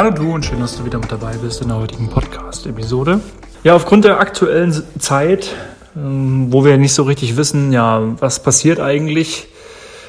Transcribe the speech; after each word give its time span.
Hallo 0.00 0.12
du 0.12 0.32
und 0.32 0.46
schön, 0.46 0.60
dass 0.60 0.78
du 0.78 0.86
wieder 0.86 0.98
mit 0.98 1.12
dabei 1.12 1.36
bist 1.36 1.60
in 1.60 1.68
der 1.68 1.76
heutigen 1.76 2.08
Podcast-Episode. 2.08 3.20
Ja, 3.64 3.74
aufgrund 3.74 4.06
der 4.06 4.18
aktuellen 4.18 4.72
Zeit, 4.98 5.54
ähm, 5.94 6.46
wo 6.50 6.64
wir 6.64 6.78
nicht 6.78 6.94
so 6.94 7.02
richtig 7.02 7.36
wissen, 7.36 7.70
ja, 7.70 8.00
was 8.18 8.42
passiert 8.42 8.80
eigentlich 8.80 9.48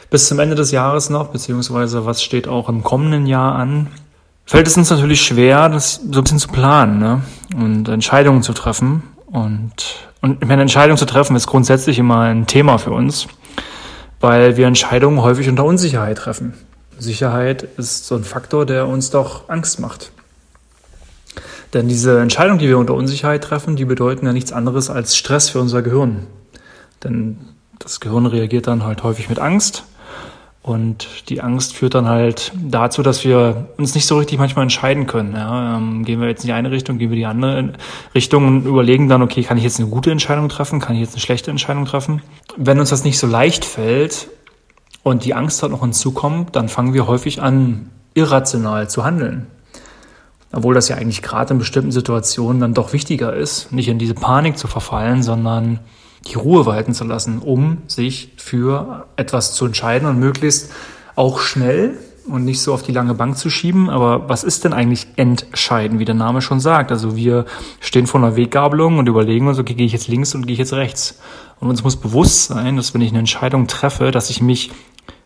bis 0.10 0.30
zum 0.30 0.40
Ende 0.40 0.56
des 0.56 0.72
Jahres 0.72 1.10
noch, 1.10 1.28
beziehungsweise 1.28 2.06
was 2.06 2.24
steht 2.24 2.48
auch 2.48 2.70
im 2.70 2.84
kommenden 2.84 3.26
Jahr 3.26 3.56
an, 3.56 3.88
fällt 4.46 4.66
es 4.68 4.78
uns 4.78 4.90
natürlich 4.90 5.24
schwer, 5.24 5.68
das 5.68 5.96
so 5.96 6.22
ein 6.22 6.24
bisschen 6.24 6.40
zu 6.40 6.48
planen 6.48 7.00
ne? 7.00 7.22
und 7.58 7.90
Entscheidungen 7.90 8.44
zu 8.44 8.54
treffen. 8.54 9.04
Und, 9.26 9.74
und 10.22 10.48
meine 10.48 10.62
Entscheidung 10.62 10.96
zu 10.96 11.06
treffen 11.06 11.36
ist 11.36 11.48
grundsätzlich 11.48 12.00
immer 12.00 12.22
ein 12.22 12.48
Thema 12.48 12.78
für 12.78 12.92
uns, 12.92 13.28
weil 14.22 14.56
wir 14.56 14.68
Entscheidungen 14.68 15.22
häufig 15.22 15.50
unter 15.50 15.66
Unsicherheit 15.66 16.18
treffen. 16.18 16.54
Sicherheit 17.04 17.68
ist 17.78 18.08
so 18.08 18.16
ein 18.16 18.24
Faktor, 18.24 18.66
der 18.66 18.88
uns 18.88 19.10
doch 19.10 19.50
Angst 19.50 19.80
macht. 19.80 20.12
Denn 21.74 21.88
diese 21.88 22.20
Entscheidungen, 22.20 22.60
die 22.60 22.68
wir 22.68 22.78
unter 22.78 22.94
Unsicherheit 22.94 23.44
treffen, 23.44 23.76
die 23.76 23.86
bedeuten 23.86 24.26
ja 24.26 24.34
nichts 24.34 24.52
anderes 24.52 24.90
als 24.90 25.16
Stress 25.16 25.50
für 25.50 25.60
unser 25.60 25.82
Gehirn. 25.82 26.28
Denn 27.04 27.38
das 27.80 28.00
Gehirn 28.00 28.26
reagiert 28.26 28.68
dann 28.68 28.84
halt 28.84 29.04
häufig 29.04 29.30
mit 29.30 29.40
Angst. 29.40 29.86
Und 30.64 31.08
die 31.30 31.42
Angst 31.42 31.74
führt 31.74 31.96
dann 31.96 32.08
halt 32.08 32.52
dazu, 32.56 33.02
dass 33.02 33.24
wir 33.24 33.70
uns 33.78 33.96
nicht 33.96 34.06
so 34.06 34.20
richtig 34.20 34.38
manchmal 34.38 34.64
entscheiden 34.64 35.08
können. 35.08 35.34
Ja, 35.36 35.78
ähm, 35.78 36.06
gehen 36.06 36.22
wir 36.22 36.28
jetzt 36.28 36.44
in 36.44 36.48
die 36.48 36.54
eine 36.54 36.70
Richtung, 36.70 37.00
gehen 37.00 37.10
wir 37.10 37.16
in 37.16 37.22
die 37.22 37.26
andere 37.26 37.74
Richtung 38.14 38.46
und 38.46 38.66
überlegen 38.68 39.10
dann, 39.10 39.24
okay, 39.24 39.42
kann 39.42 39.58
ich 39.58 39.64
jetzt 39.64 39.80
eine 39.80 39.90
gute 39.90 40.12
Entscheidung 40.12 40.50
treffen, 40.50 40.80
kann 40.80 40.96
ich 40.96 41.02
jetzt 41.02 41.14
eine 41.14 41.22
schlechte 41.22 41.50
Entscheidung 41.50 41.86
treffen? 41.86 42.22
Wenn 42.58 42.80
uns 42.80 42.92
das 42.92 43.04
nicht 43.04 43.18
so 43.18 43.26
leicht 43.26 43.66
fällt, 43.66 44.28
und 45.04 45.26
die 45.26 45.34
Angst 45.34 45.64
hat 45.64 45.72
noch 45.72 45.82
hinzukommt, 45.82 46.56
dann 46.56 46.70
fangen 46.70 46.94
wir 46.94 47.08
häufig 47.08 47.42
an, 47.42 47.90
irrational 48.14 48.90
zu 48.90 49.04
handeln. 49.04 49.48
Obwohl 50.52 50.74
das 50.74 50.90
ja 50.90 50.98
eigentlich 50.98 51.22
gerade 51.22 51.54
in 51.54 51.60
bestimmten 51.60 51.92
Situationen 51.92 52.60
dann 52.60 52.74
doch 52.74 52.94
wichtiger 52.94 53.34
ist, 53.34 53.72
nicht 53.72 53.88
in 53.88 54.00
diese 54.00 54.14
Panik 54.14 54.58
zu 54.58 54.68
verfallen, 54.68 55.24
sondern 55.24 55.80
die 56.28 56.36
Ruhe 56.36 56.66
walten 56.66 56.94
zu 56.94 57.04
lassen, 57.06 57.40
um 57.40 57.80
sich 57.88 58.34
für 58.38 59.08
etwas 59.16 59.54
zu 59.54 59.66
entscheiden 59.66 60.08
und 60.08 60.20
möglichst 60.20 60.72
auch 61.16 61.40
schnell 61.40 61.98
und 62.28 62.46
nicht 62.46 62.62
so 62.62 62.74
auf 62.74 62.84
die 62.84 62.92
lange 62.92 63.16
Bank 63.16 63.38
zu 63.38 63.50
schieben. 63.50 63.90
Aber 63.90 64.30
was 64.30 64.44
ist 64.44 64.64
denn 64.64 64.74
eigentlich 64.74 65.08
entscheiden, 65.16 66.00
wie 66.00 66.06
der 66.06 66.16
Name 66.16 66.42
schon 66.42 66.60
sagt? 66.60 66.92
Also 66.92 67.16
wir 67.16 67.46
stehen 67.80 68.06
vor 68.06 68.22
einer 68.22 68.36
Weggabelung 68.36 68.98
und 68.98 69.08
überlegen 69.08 69.48
uns, 69.48 69.58
okay, 69.58 69.74
gehe 69.74 69.86
ich 69.86 69.94
jetzt 69.94 70.08
links 70.08 70.36
und 70.36 70.46
gehe 70.46 70.54
ich 70.54 70.60
jetzt 70.60 70.74
rechts? 70.74 71.20
Und 71.60 71.70
uns 71.70 71.84
muss 71.84 71.96
bewusst 71.96 72.48
sein, 72.48 72.76
dass 72.76 72.94
wenn 72.94 73.02
ich 73.02 73.10
eine 73.10 73.20
Entscheidung 73.20 73.68
treffe, 73.68 74.12
dass 74.12 74.30
ich 74.30 74.42
mich 74.42 74.72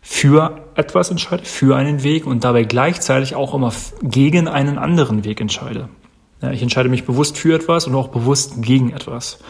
für 0.08 0.60
etwas 0.76 1.10
entscheide, 1.10 1.44
für 1.44 1.76
einen 1.76 2.04
Weg 2.04 2.26
und 2.26 2.44
dabei 2.44 2.62
gleichzeitig 2.62 3.34
auch 3.34 3.54
immer 3.54 3.72
gegen 4.02 4.46
einen 4.46 4.78
anderen 4.78 5.24
Weg 5.24 5.40
entscheide. 5.40 5.88
Ja, 6.40 6.52
ich 6.52 6.62
entscheide 6.62 6.88
mich 6.88 7.04
bewusst 7.04 7.36
für 7.36 7.56
etwas 7.56 7.88
und 7.88 7.94
auch 7.96 8.08
bewusst 8.08 8.62
gegen 8.62 8.92
etwas. 8.92 9.40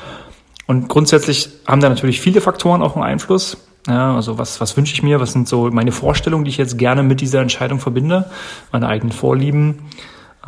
Und 0.67 0.89
grundsätzlich 0.89 1.51
haben 1.67 1.83
da 1.83 1.91
natürlich 1.91 2.23
viele 2.23 2.41
Faktoren 2.41 2.81
auch 2.81 2.97
einen 2.97 3.05
Einfluss. 3.05 3.59
Ja, 3.87 4.17
also 4.17 4.39
was, 4.39 4.59
was 4.59 4.79
wünsche 4.79 4.95
ich 4.95 5.03
mir? 5.03 5.21
Was 5.21 5.33
sind 5.33 5.47
so 5.47 5.71
meine 5.71 5.93
Vorstellungen, 5.93 6.45
die 6.45 6.51
ich 6.51 6.57
jetzt 6.57 6.79
gerne 6.79 7.03
mit 7.03 7.21
dieser 7.21 7.43
Entscheidung 7.43 7.79
verbinde? 7.79 8.31
Meine 8.73 8.89
eigenen 8.89 9.13
Vorlieben 9.13 9.81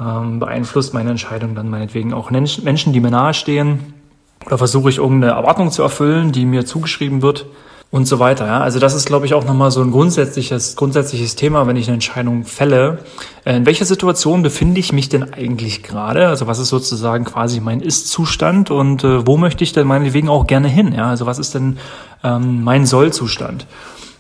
ähm, 0.01 0.39
beeinflusst 0.39 0.95
meine 0.95 1.11
Entscheidung 1.11 1.55
dann 1.55 1.69
meinetwegen 1.69 2.15
auch 2.15 2.31
Menschen, 2.31 2.93
die 2.95 3.01
mir 3.01 3.11
nahestehen. 3.11 3.93
Oder 4.47 4.57
versuche 4.57 4.89
ich 4.89 4.99
irgendeine 4.99 5.35
Erwartung 5.35 5.71
zu 5.71 5.83
erfüllen, 5.83 6.33
die 6.33 6.47
mir 6.47 6.65
zugeschrieben 6.65 7.21
wird 7.21 7.45
und 7.91 8.07
so 8.07 8.19
weiter. 8.19 8.47
Ja? 8.47 8.61
Also 8.61 8.79
das 8.79 8.95
ist, 8.95 9.07
glaube 9.07 9.27
ich, 9.27 9.35
auch 9.35 9.45
nochmal 9.45 9.71
so 9.71 9.81
ein 9.81 9.91
grundsätzliches, 9.91 10.77
grundsätzliches 10.77 11.37
Thema, 11.37 11.67
wenn 11.67 11.77
ich 11.77 11.87
eine 11.87 11.95
Entscheidung 11.95 12.45
fälle. 12.45 12.99
Äh, 13.45 13.57
in 13.57 13.67
welcher 13.67 13.87
Situation 13.87 14.43
befinde 14.43 14.79
ich 14.79 14.93
mich 14.93 15.09
denn 15.09 15.33
eigentlich 15.33 15.83
gerade? 15.83 16.29
Also 16.29 16.47
was 16.47 16.59
ist 16.59 16.69
sozusagen 16.69 17.25
quasi 17.25 17.61
mein 17.61 17.81
Ist-Zustand 17.81 18.71
und 18.71 19.05
äh, 19.05 19.27
wo 19.27 19.37
möchte 19.37 19.65
ich 19.65 19.73
denn 19.73 19.87
meinetwegen 19.87 20.29
auch 20.29 20.47
gerne 20.47 20.69
hin? 20.69 20.93
Ja? 20.93 21.09
Also 21.09 21.27
was 21.27 21.39
ist 21.39 21.55
denn 21.55 21.79
ähm, 22.23 22.63
mein 22.63 22.85
Soll-Zustand? 22.85 23.67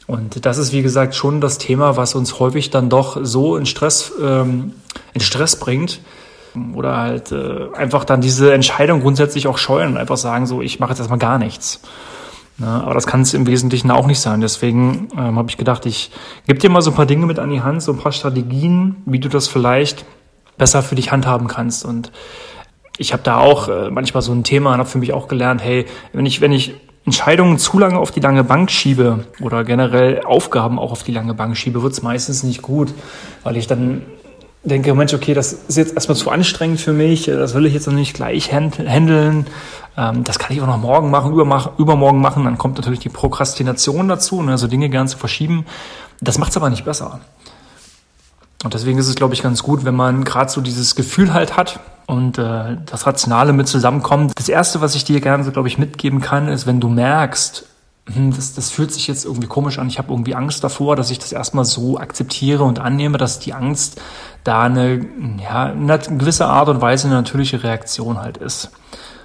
Und 0.06 0.46
das 0.46 0.56
ist, 0.56 0.72
wie 0.72 0.80
gesagt, 0.80 1.14
schon 1.14 1.42
das 1.42 1.58
Thema, 1.58 1.98
was 1.98 2.14
uns 2.14 2.38
häufig 2.38 2.70
dann 2.70 2.88
doch 2.88 3.18
so 3.22 3.56
in 3.56 3.66
Stress, 3.66 4.12
ähm, 4.22 4.72
in 5.12 5.20
Stress 5.20 5.56
bringt, 5.56 6.00
oder 6.74 6.96
halt 6.96 7.30
äh, 7.30 7.68
einfach 7.74 8.04
dann 8.04 8.22
diese 8.22 8.52
Entscheidung 8.52 9.02
grundsätzlich 9.02 9.46
auch 9.46 9.58
scheuen 9.58 9.90
und 9.90 9.96
einfach 9.98 10.16
sagen, 10.16 10.46
so, 10.46 10.62
ich 10.62 10.80
mache 10.80 10.90
jetzt 10.90 10.98
erstmal 10.98 11.18
gar 11.18 11.38
nichts. 11.38 11.80
Na, 12.60 12.82
aber 12.82 12.94
das 12.94 13.06
kann 13.06 13.20
es 13.20 13.34
im 13.34 13.46
Wesentlichen 13.46 13.90
auch 13.92 14.06
nicht 14.06 14.18
sein. 14.18 14.40
Deswegen 14.40 15.08
ähm, 15.16 15.38
habe 15.38 15.48
ich 15.48 15.56
gedacht, 15.56 15.86
ich 15.86 16.10
gebe 16.46 16.58
dir 16.58 16.70
mal 16.70 16.82
so 16.82 16.90
ein 16.90 16.96
paar 16.96 17.06
Dinge 17.06 17.26
mit 17.26 17.38
an 17.38 17.50
die 17.50 17.62
Hand, 17.62 17.82
so 17.82 17.92
ein 17.92 17.98
paar 17.98 18.10
Strategien, 18.10 18.96
wie 19.06 19.20
du 19.20 19.28
das 19.28 19.46
vielleicht 19.46 20.04
besser 20.56 20.82
für 20.82 20.96
dich 20.96 21.12
handhaben 21.12 21.46
kannst. 21.46 21.84
Und 21.84 22.10
ich 22.98 23.12
habe 23.12 23.22
da 23.22 23.38
auch 23.38 23.68
äh, 23.68 23.90
manchmal 23.90 24.22
so 24.22 24.32
ein 24.32 24.42
Thema 24.42 24.72
und 24.72 24.78
habe 24.80 24.88
für 24.88 24.98
mich 24.98 25.12
auch 25.12 25.28
gelernt, 25.28 25.62
hey, 25.62 25.86
wenn 26.12 26.26
ich, 26.26 26.40
wenn 26.40 26.50
ich 26.50 26.74
Entscheidungen 27.04 27.58
zu 27.58 27.78
lange 27.78 27.98
auf 27.98 28.10
die 28.10 28.20
lange 28.20 28.42
Bank 28.42 28.72
schiebe 28.72 29.20
oder 29.40 29.62
generell 29.62 30.22
Aufgaben 30.24 30.80
auch 30.80 30.90
auf 30.90 31.04
die 31.04 31.12
lange 31.12 31.34
Bank 31.34 31.56
schiebe, 31.56 31.82
wird 31.82 31.92
es 31.92 32.02
meistens 32.02 32.42
nicht 32.42 32.60
gut, 32.60 32.92
weil 33.44 33.56
ich 33.56 33.68
dann 33.68 34.02
denke, 34.64 34.94
Mensch, 34.94 35.14
okay, 35.14 35.34
das 35.34 35.52
ist 35.52 35.76
jetzt 35.76 35.94
erstmal 35.94 36.16
zu 36.16 36.30
anstrengend 36.30 36.80
für 36.80 36.92
mich, 36.92 37.26
das 37.26 37.54
will 37.54 37.66
ich 37.66 37.74
jetzt 37.74 37.86
noch 37.86 37.94
nicht 37.94 38.14
gleich 38.14 38.52
handeln, 38.52 39.46
ähm, 39.96 40.24
das 40.24 40.38
kann 40.38 40.54
ich 40.54 40.60
auch 40.60 40.66
noch 40.66 40.78
morgen 40.78 41.10
machen, 41.10 41.32
übermorgen 41.78 42.20
machen, 42.20 42.44
dann 42.44 42.58
kommt 42.58 42.76
natürlich 42.76 43.00
die 43.00 43.08
Prokrastination 43.08 44.08
dazu, 44.08 44.42
ne, 44.42 44.52
also 44.52 44.66
Dinge 44.66 44.88
gern 44.88 45.08
zu 45.08 45.18
verschieben. 45.18 45.66
Das 46.20 46.38
macht 46.38 46.50
es 46.50 46.56
aber 46.56 46.70
nicht 46.70 46.84
besser. 46.84 47.20
Und 48.64 48.74
deswegen 48.74 48.98
ist 48.98 49.06
es, 49.06 49.14
glaube 49.14 49.34
ich, 49.34 49.42
ganz 49.42 49.62
gut, 49.62 49.84
wenn 49.84 49.94
man 49.94 50.24
gerade 50.24 50.50
so 50.50 50.60
dieses 50.60 50.96
Gefühl 50.96 51.32
halt 51.32 51.56
hat 51.56 51.78
und 52.06 52.38
äh, 52.38 52.76
das 52.86 53.06
Rationale 53.06 53.52
mit 53.52 53.68
zusammenkommt. 53.68 54.32
Das 54.34 54.48
Erste, 54.48 54.80
was 54.80 54.96
ich 54.96 55.04
dir 55.04 55.20
gerne 55.20 55.44
so, 55.44 55.52
glaube 55.52 55.68
ich, 55.68 55.78
mitgeben 55.78 56.20
kann, 56.20 56.48
ist, 56.48 56.66
wenn 56.66 56.80
du 56.80 56.88
merkst, 56.88 57.67
das, 58.08 58.54
das 58.54 58.70
fühlt 58.70 58.92
sich 58.92 59.06
jetzt 59.06 59.24
irgendwie 59.24 59.46
komisch 59.46 59.78
an, 59.78 59.88
ich 59.88 59.98
habe 59.98 60.12
irgendwie 60.12 60.34
Angst 60.34 60.64
davor, 60.64 60.96
dass 60.96 61.10
ich 61.10 61.18
das 61.18 61.32
erstmal 61.32 61.64
so 61.64 61.98
akzeptiere 61.98 62.64
und 62.64 62.78
annehme, 62.78 63.18
dass 63.18 63.38
die 63.38 63.52
Angst 63.52 64.00
da 64.44 64.62
eine, 64.62 65.06
ja, 65.42 65.66
eine 65.66 65.98
gewisse 65.98 66.46
Art 66.46 66.68
und 66.68 66.80
Weise 66.80 67.08
eine 67.08 67.16
natürliche 67.16 67.62
Reaktion 67.62 68.18
halt 68.18 68.38
ist. 68.38 68.70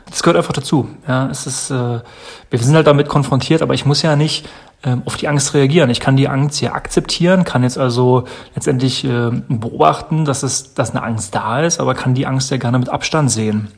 Das 0.09 0.21
gehört 0.21 0.37
einfach 0.37 0.53
dazu. 0.53 0.89
Ja, 1.07 1.29
es 1.29 1.47
ist, 1.47 1.71
äh, 1.71 2.01
wir 2.49 2.59
sind 2.59 2.75
halt 2.75 2.87
damit 2.87 3.07
konfrontiert, 3.07 3.61
aber 3.61 3.73
ich 3.73 3.85
muss 3.85 4.01
ja 4.01 4.15
nicht 4.15 4.47
ähm, 4.83 5.01
auf 5.05 5.15
die 5.15 5.29
Angst 5.29 5.53
reagieren. 5.53 5.89
Ich 5.89 6.01
kann 6.01 6.17
die 6.17 6.27
Angst 6.27 6.59
ja 6.61 6.73
akzeptieren, 6.73 7.45
kann 7.45 7.63
jetzt 7.63 7.77
also 7.77 8.25
letztendlich 8.53 9.05
äh, 9.05 9.31
beobachten, 9.47 10.25
dass 10.25 10.43
es, 10.43 10.73
dass 10.73 10.91
eine 10.91 11.03
Angst 11.03 11.33
da 11.33 11.61
ist, 11.61 11.79
aber 11.79 11.95
kann 11.95 12.15
die 12.15 12.27
Angst 12.27 12.51
ja 12.51 12.57
gerne 12.57 12.79
mit 12.79 12.89
Abstand 12.89 13.31
sehen. 13.31 13.69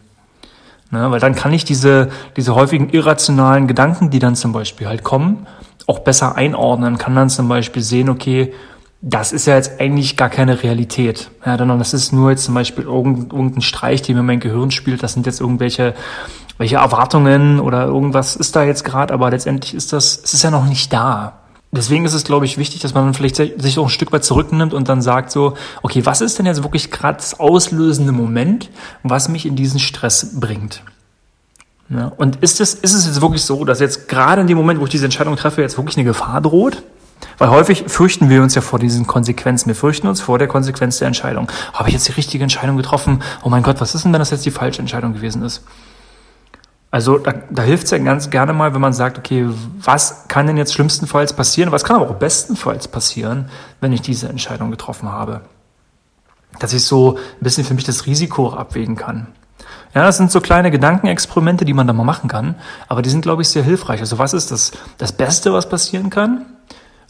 Ne, 0.91 1.09
weil 1.09 1.19
dann 1.19 1.35
kann 1.35 1.51
ich 1.51 1.66
diese, 1.66 2.09
diese 2.38 2.56
häufigen 2.56 2.90
irrationalen 2.90 3.68
Gedanken, 3.68 4.12
die 4.12 4.19
dann 4.19 4.35
zum 4.35 4.53
Beispiel 4.53 4.88
halt 4.88 5.03
kommen, 5.03 5.47
auch 5.88 6.00
besser 6.00 6.35
einordnen, 6.35 6.97
kann 6.97 7.16
dann 7.16 7.29
zum 7.29 7.47
Beispiel 7.47 7.81
sehen, 7.81 8.09
okay, 8.09 8.53
das 9.01 9.31
ist 9.31 9.45
ja 9.45 9.56
jetzt 9.56 9.79
eigentlich 9.79 10.16
gar 10.16 10.29
keine 10.29 10.63
Realität. 10.63 11.29
Ja, 11.45 11.57
sondern 11.57 11.79
das 11.79 11.94
ist 11.94 12.12
nur 12.12 12.31
jetzt 12.31 12.44
zum 12.44 12.53
Beispiel 12.53 12.85
irgendein 12.85 13.62
Streich, 13.62 14.01
den 14.01 14.16
mir 14.16 14.24
mein 14.24 14.40
Gehirn 14.40 14.72
spielt. 14.72 15.03
Das 15.03 15.13
sind 15.13 15.25
jetzt 15.25 15.41
irgendwelche 15.41 15.94
welche 16.57 16.77
Erwartungen 16.77 17.60
oder 17.60 17.86
irgendwas 17.86 18.36
ist 18.36 18.56
da 18.56 18.63
jetzt 18.63 18.83
gerade, 18.83 19.13
aber 19.13 19.30
letztendlich 19.30 19.74
ist 19.74 19.94
das, 19.94 20.21
es 20.24 20.33
ist 20.33 20.44
ja 20.44 20.51
noch 20.51 20.65
nicht 20.65 20.92
da. 20.94 21.33
Deswegen 21.75 22.06
ist 22.06 22.13
es, 22.13 22.24
glaube 22.24 22.45
ich, 22.45 22.57
wichtig, 22.57 22.81
dass 22.81 22.94
man 22.94 23.13
vielleicht 23.13 23.36
sich 23.36 23.77
auch 23.77 23.83
ein 23.83 23.89
Stück 23.89 24.12
weit 24.12 24.24
zurücknimmt 24.24 24.74
und 24.74 24.88
dann 24.88 25.01
sagt 25.01 25.31
so, 25.31 25.56
okay, 25.81 26.06
was 26.06 26.22
ist 26.22 26.39
denn 26.39 26.45
jetzt 26.45 26.63
wirklich 26.63 26.89
gerade 26.92 27.18
das 27.18 27.39
auslösende 27.39 28.12
Moment, 28.12 28.69
was 29.04 29.27
mich 29.30 29.45
in 29.45 29.56
diesen 29.56 29.80
Stress 29.80 30.39
bringt? 30.39 30.83
Ja, 31.89 32.12
und 32.18 32.38
ist 32.38 32.62
es, 32.62 32.74
ist 32.74 32.94
es 32.94 33.06
jetzt 33.06 33.22
wirklich 33.22 33.44
so, 33.44 33.63
dass 33.66 33.80
jetzt 33.80 34.07
gerade 34.07 34.42
in 34.42 34.48
dem 34.48 34.57
Moment, 34.57 34.80
wo 34.80 34.86
ich 34.86 34.89
diese 34.89 35.06
Entscheidung 35.06 35.36
treffe, 35.36 35.62
jetzt 35.62 35.77
wirklich 35.77 35.98
eine 35.98 36.06
Gefahr 36.06 36.42
droht? 36.42 36.81
Weil 37.38 37.50
häufig 37.50 37.86
fürchten 37.88 38.30
wir 38.30 38.42
uns 38.42 38.56
ja 38.56 38.62
vor 38.62 38.80
diesen 38.80 39.07
Konsequenzen. 39.07 39.68
Wir 39.68 39.75
fürchten 39.75 40.07
uns 40.07 40.22
vor 40.22 40.39
der 40.39 40.48
Konsequenz 40.48 41.00
der 41.00 41.07
Entscheidung. 41.07 41.51
Habe 41.74 41.89
ich 41.89 41.94
jetzt 41.94 42.07
die 42.07 42.13
richtige 42.13 42.44
Entscheidung 42.44 42.77
getroffen? 42.77 43.22
Oh 43.44 43.50
mein 43.50 43.63
Gott, 43.63 43.81
was 43.81 43.95
ist 43.95 44.06
denn, 44.06 44.13
wenn 44.13 44.19
das 44.19 44.31
jetzt 44.31 44.45
die 44.45 44.51
falsche 44.51 44.80
Entscheidung 44.80 45.13
gewesen 45.13 45.44
ist? 45.44 45.63
Also 46.95 47.18
da, 47.18 47.33
da 47.50 47.62
hilft 47.62 47.83
es 47.83 47.92
ja 47.92 47.97
ganz 47.97 48.30
gerne 48.30 48.53
mal, 48.53 48.74
wenn 48.74 48.80
man 48.80 48.94
sagt, 48.94 49.18
okay, 49.18 49.45
was 49.81 50.30
kann 50.30 50.47
denn 50.47 50.56
jetzt 50.56 50.74
schlimmstenfalls 50.74 51.33
passieren? 51.33 51.74
Was 51.74 51.83
kann 51.83 51.97
aber 51.97 52.09
auch 52.09 52.15
bestenfalls 52.15 52.88
passieren, 52.88 53.50
wenn 53.81 53.92
ich 53.92 54.01
diese 54.01 54.30
Entscheidung 54.30 54.71
getroffen 54.71 55.12
habe? 55.12 55.42
Dass 56.57 56.71
ich 56.71 56.86
so 56.86 57.18
ein 57.18 57.44
bisschen 57.44 57.65
für 57.65 57.74
mich 57.74 57.83
das 57.83 58.06
Risiko 58.06 58.53
abwägen 58.53 58.95
kann. 58.95 59.27
Ja, 59.94 60.03
das 60.03 60.15
sind 60.15 60.31
so 60.31 60.39
kleine 60.39 60.71
Gedankenexperimente, 60.71 61.65
die 61.65 61.74
man 61.74 61.86
da 61.86 61.92
mal 61.92 62.06
machen 62.06 62.30
kann, 62.30 62.56
aber 62.88 63.01
die 63.01 63.09
sind, 63.09 63.24
glaube 63.24 63.41
ich, 63.41 63.50
sehr 63.50 63.63
hilfreich. 63.63 64.00
Also 64.00 64.18
was 64.18 64.33
ist 64.33 64.51
das, 64.51 64.71
das 64.98 65.12
Beste, 65.12 65.51
was 65.51 65.68
passieren 65.68 66.09
kann? 66.09 66.45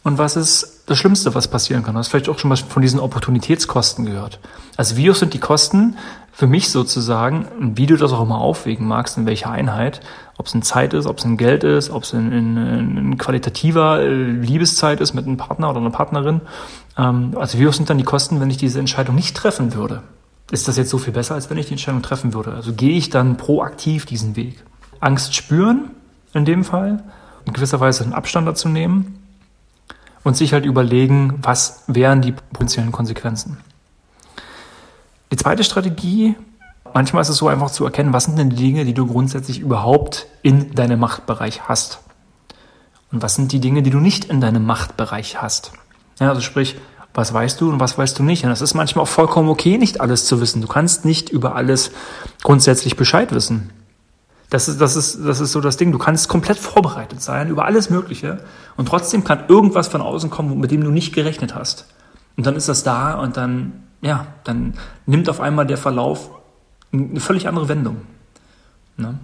Und 0.05 0.19
was 0.19 0.35
ist 0.35 0.83
das 0.85 0.99
Schlimmste, 0.99 1.33
was 1.33 1.47
passieren 1.47 1.81
kann? 1.81 1.95
Du 1.95 1.99
hast 1.99 2.09
vielleicht 2.09 2.29
auch 2.29 2.37
schon 2.37 2.49
mal 2.49 2.57
von 2.57 2.83
diesen 2.83 2.99
Opportunitätskosten 2.99 4.05
gehört. 4.05 4.39
Also 4.77 4.95
hoch 4.95 5.15
sind 5.15 5.33
die 5.33 5.39
Kosten 5.39 5.97
für 6.31 6.45
mich 6.45 6.69
sozusagen, 6.69 7.47
wie 7.75 7.87
du 7.87 7.97
das 7.97 8.13
auch 8.13 8.21
immer 8.21 8.37
aufwägen 8.37 8.87
magst, 8.87 9.17
in 9.17 9.25
welcher 9.25 9.49
Einheit, 9.49 10.01
ob 10.37 10.45
es 10.45 10.53
in 10.53 10.61
Zeit 10.61 10.93
ist, 10.93 11.07
ob 11.07 11.17
es 11.17 11.25
in 11.25 11.37
Geld 11.37 11.63
ist, 11.63 11.89
ob 11.89 12.03
es 12.03 12.13
in, 12.13 12.31
in, 12.31 12.97
in 12.97 13.17
qualitativer 13.17 13.99
äh, 13.99 14.13
Liebeszeit 14.13 15.01
ist 15.01 15.15
mit 15.15 15.25
einem 15.25 15.37
Partner 15.37 15.71
oder 15.71 15.79
einer 15.79 15.89
Partnerin. 15.89 16.41
Ähm, 16.99 17.33
also 17.35 17.57
hoch 17.57 17.73
sind 17.73 17.89
dann 17.89 17.97
die 17.97 18.03
Kosten, 18.03 18.39
wenn 18.39 18.51
ich 18.51 18.57
diese 18.57 18.77
Entscheidung 18.77 19.15
nicht 19.15 19.35
treffen 19.35 19.73
würde? 19.73 20.03
ist 20.51 20.67
das 20.67 20.77
jetzt 20.77 20.91
so 20.91 20.99
viel 20.99 21.13
besser, 21.13 21.33
als 21.33 21.49
wenn 21.49 21.57
ich 21.57 21.65
die 21.65 21.71
Entscheidung 21.71 22.03
treffen 22.03 22.35
würde? 22.35 22.53
Also 22.53 22.73
gehe 22.73 22.95
ich 22.95 23.09
dann 23.09 23.37
proaktiv 23.37 24.05
diesen 24.05 24.35
Weg? 24.35 24.63
Angst 24.99 25.33
spüren, 25.33 25.89
in 26.35 26.45
dem 26.45 26.63
Fall, 26.63 27.03
in 27.45 27.53
gewisser 27.53 27.79
Weise 27.79 28.03
einen 28.03 28.13
Abstand 28.13 28.47
dazu 28.47 28.69
nehmen 28.69 29.25
und 30.25 30.36
sich 30.36 30.54
halt 30.54 30.66
überlegen, 30.66 31.36
was 31.42 31.83
wären 31.88 32.22
die 32.22 32.33
potenziellen 32.33 32.92
Konsequenzen. 32.92 33.57
Die 35.31 35.38
zweite 35.38 35.63
Strategie, 35.63 36.36
manchmal 36.94 37.22
ist 37.22 37.30
es 37.30 37.38
so 37.38 37.48
einfach 37.48 37.69
zu 37.69 37.86
erkennen, 37.86 38.12
was 38.12 38.25
sind 38.25 38.38
denn 38.38 38.50
die 38.50 38.56
Dinge, 38.56 38.86
die 38.86 38.95
du 38.95 39.06
grundsätzlich 39.06 39.60
überhaupt 39.60 40.25
in 40.42 40.74
deinem 40.74 41.00
Machtbereich 41.00 41.69
hast. 41.69 42.00
Und 43.12 43.22
was 43.22 43.36
sind 43.36 43.51
die 43.51 43.60
Dinge, 43.60 43.83
die 43.83 43.92
du 43.92 44.00
nicht 44.00 44.25
in 44.25 44.42
deinem 44.42 44.66
Machtbereich 44.66 45.42
hast. 45.42 45.74
Ja, 46.19 46.30
also 46.30 46.42
sprich, 46.42 46.75
was 47.13 47.31
weißt 47.31 47.62
du 47.62 47.69
und 47.69 47.80
was 47.80 47.95
weißt 47.95 48.18
du 48.18 48.24
nicht. 48.24 48.44
Und 48.44 48.50
das 48.50 48.62
ist 48.62 48.74
manchmal 48.74 49.04
auch 49.04 49.07
vollkommen 49.07 49.48
okay, 49.48 49.77
nicht 49.77 50.01
alles 50.01 50.25
zu 50.25 50.42
wissen. 50.42 50.60
Du 50.60 50.68
kannst 50.68 51.06
nicht 51.06 51.30
über 51.30 51.56
alles 51.56 51.92
grundsätzlich 52.42 52.95
Bescheid 52.98 53.31
wissen. 53.31 53.69
Das 54.50 54.68
ist, 54.68 54.80
das 54.80 54.95
ist, 54.95 55.25
das 55.25 55.39
ist 55.39 55.51
so 55.51 55.62
das 55.62 55.77
Ding. 55.77 55.92
Du 55.92 55.97
kannst 55.97 56.30
komplett 56.30 56.57
vorbereitet 56.57 57.21
sein 57.21 57.50
über 57.50 57.65
alles 57.65 57.89
Mögliche 57.89 58.39
und 58.77 58.88
trotzdem 58.88 59.24
kann 59.24 59.45
irgendwas 59.47 59.88
von 59.88 60.01
außen 60.01 60.30
kommen, 60.30 60.59
mit 60.59 60.71
dem 60.71 60.83
du 60.83 60.92
nicht 60.92 61.13
gerechnet 61.13 61.56
hast. 61.56 61.88
Und 62.38 62.45
dann 62.45 62.56
ist 62.56 62.69
das 62.69 62.83
da 62.83 63.15
und 63.15 63.38
dann, 63.38 63.83
ja, 64.01 64.27
dann 64.44 64.75
nimmt 65.06 65.30
auf 65.30 65.39
einmal 65.42 65.65
der 65.65 65.77
Verlauf 65.77 66.30
eine 66.92 67.19
völlig 67.19 67.47
andere 67.47 67.69
Wendung. 67.69 68.01
Ne? 68.97 69.18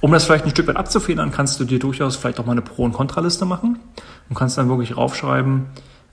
Um 0.00 0.12
das 0.12 0.24
vielleicht 0.24 0.44
ein 0.44 0.50
Stück 0.50 0.68
weit 0.68 0.76
abzufedern, 0.76 1.30
kannst 1.30 1.58
du 1.60 1.64
dir 1.64 1.78
durchaus 1.78 2.16
vielleicht 2.16 2.38
auch 2.40 2.46
mal 2.46 2.52
eine 2.52 2.62
Pro- 2.62 2.84
und 2.84 2.92
Kontraliste 2.92 3.44
machen 3.44 3.78
und 4.28 4.36
kannst 4.36 4.58
dann 4.58 4.68
wirklich 4.68 4.96
raufschreiben, 4.96 5.66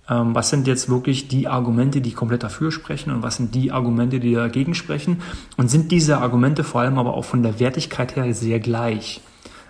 was 0.07 0.49
sind 0.49 0.67
jetzt 0.67 0.89
wirklich 0.89 1.27
die 1.27 1.47
Argumente, 1.47 2.01
die 2.01 2.11
komplett 2.11 2.43
dafür 2.43 2.71
sprechen 2.71 3.11
und 3.11 3.23
was 3.23 3.37
sind 3.37 3.55
die 3.55 3.71
Argumente, 3.71 4.19
die 4.19 4.33
dagegen 4.33 4.75
sprechen 4.75 5.21
und 5.57 5.69
sind 5.69 5.91
diese 5.91 6.19
Argumente 6.19 6.63
vor 6.63 6.81
allem 6.81 6.97
aber 6.97 7.15
auch 7.15 7.25
von 7.25 7.41
der 7.41 7.59
Wertigkeit 7.59 8.15
her 8.15 8.31
sehr 8.33 8.59
gleich. 8.59 9.21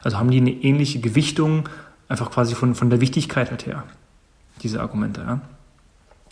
Also 0.04 0.18
haben 0.18 0.30
die 0.30 0.42
eine 0.42 0.52
ähnliche 0.52 1.00
Gewichtung, 1.00 1.70
einfach 2.10 2.32
quasi 2.32 2.54
von, 2.54 2.76
von 2.76 2.90
der 2.90 3.02
Wichtigkeit 3.02 3.50
halt 3.50 3.66
her, 3.66 3.84
diese 4.62 4.82
Argumente. 4.82 5.22
Ja? 5.22 5.42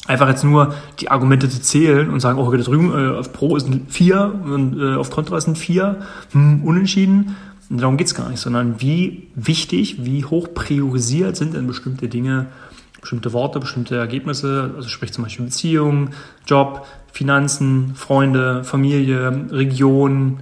Einfach 0.05 0.27
jetzt 0.27 0.43
nur 0.43 0.75
die 0.99 1.09
Argumente 1.09 1.47
zu 1.47 1.61
zählen 1.61 2.09
und 2.09 2.19
sagen, 2.19 2.37
oh, 2.37 2.51
da 2.51 2.57
drüben 2.57 2.91
äh, 2.91 3.17
auf 3.17 3.31
Pro 3.31 3.55
ist 3.55 3.67
ein 3.67 3.87
4 3.87 4.41
und 4.43 4.79
äh, 4.79 4.95
auf 4.95 5.09
Contra 5.11 5.37
ist 5.37 5.47
ein 5.47 5.55
4, 5.55 6.01
hm, 6.33 6.63
unentschieden. 6.63 7.37
Und 7.69 7.81
darum 7.81 7.95
geht's 7.95 8.13
gar 8.13 8.29
nicht, 8.29 8.41
sondern 8.41 8.81
wie 8.81 9.29
wichtig, 9.33 10.03
wie 10.03 10.25
hoch 10.25 10.49
priorisiert 10.53 11.37
sind 11.37 11.53
denn 11.53 11.67
bestimmte 11.67 12.09
Dinge 12.09 12.47
bestimmte 13.03 13.33
Worte, 13.33 13.59
bestimmte 13.59 13.97
Ergebnisse, 13.97 14.71
also 14.75 14.89
sprich 14.89 15.13
zum 15.13 15.25
Beispiel 15.25 15.45
Beziehung, 15.45 16.09
Job, 16.47 16.87
Finanzen, 17.11 17.95
Freunde, 17.95 18.63
Familie, 18.63 19.47
Region, 19.51 20.39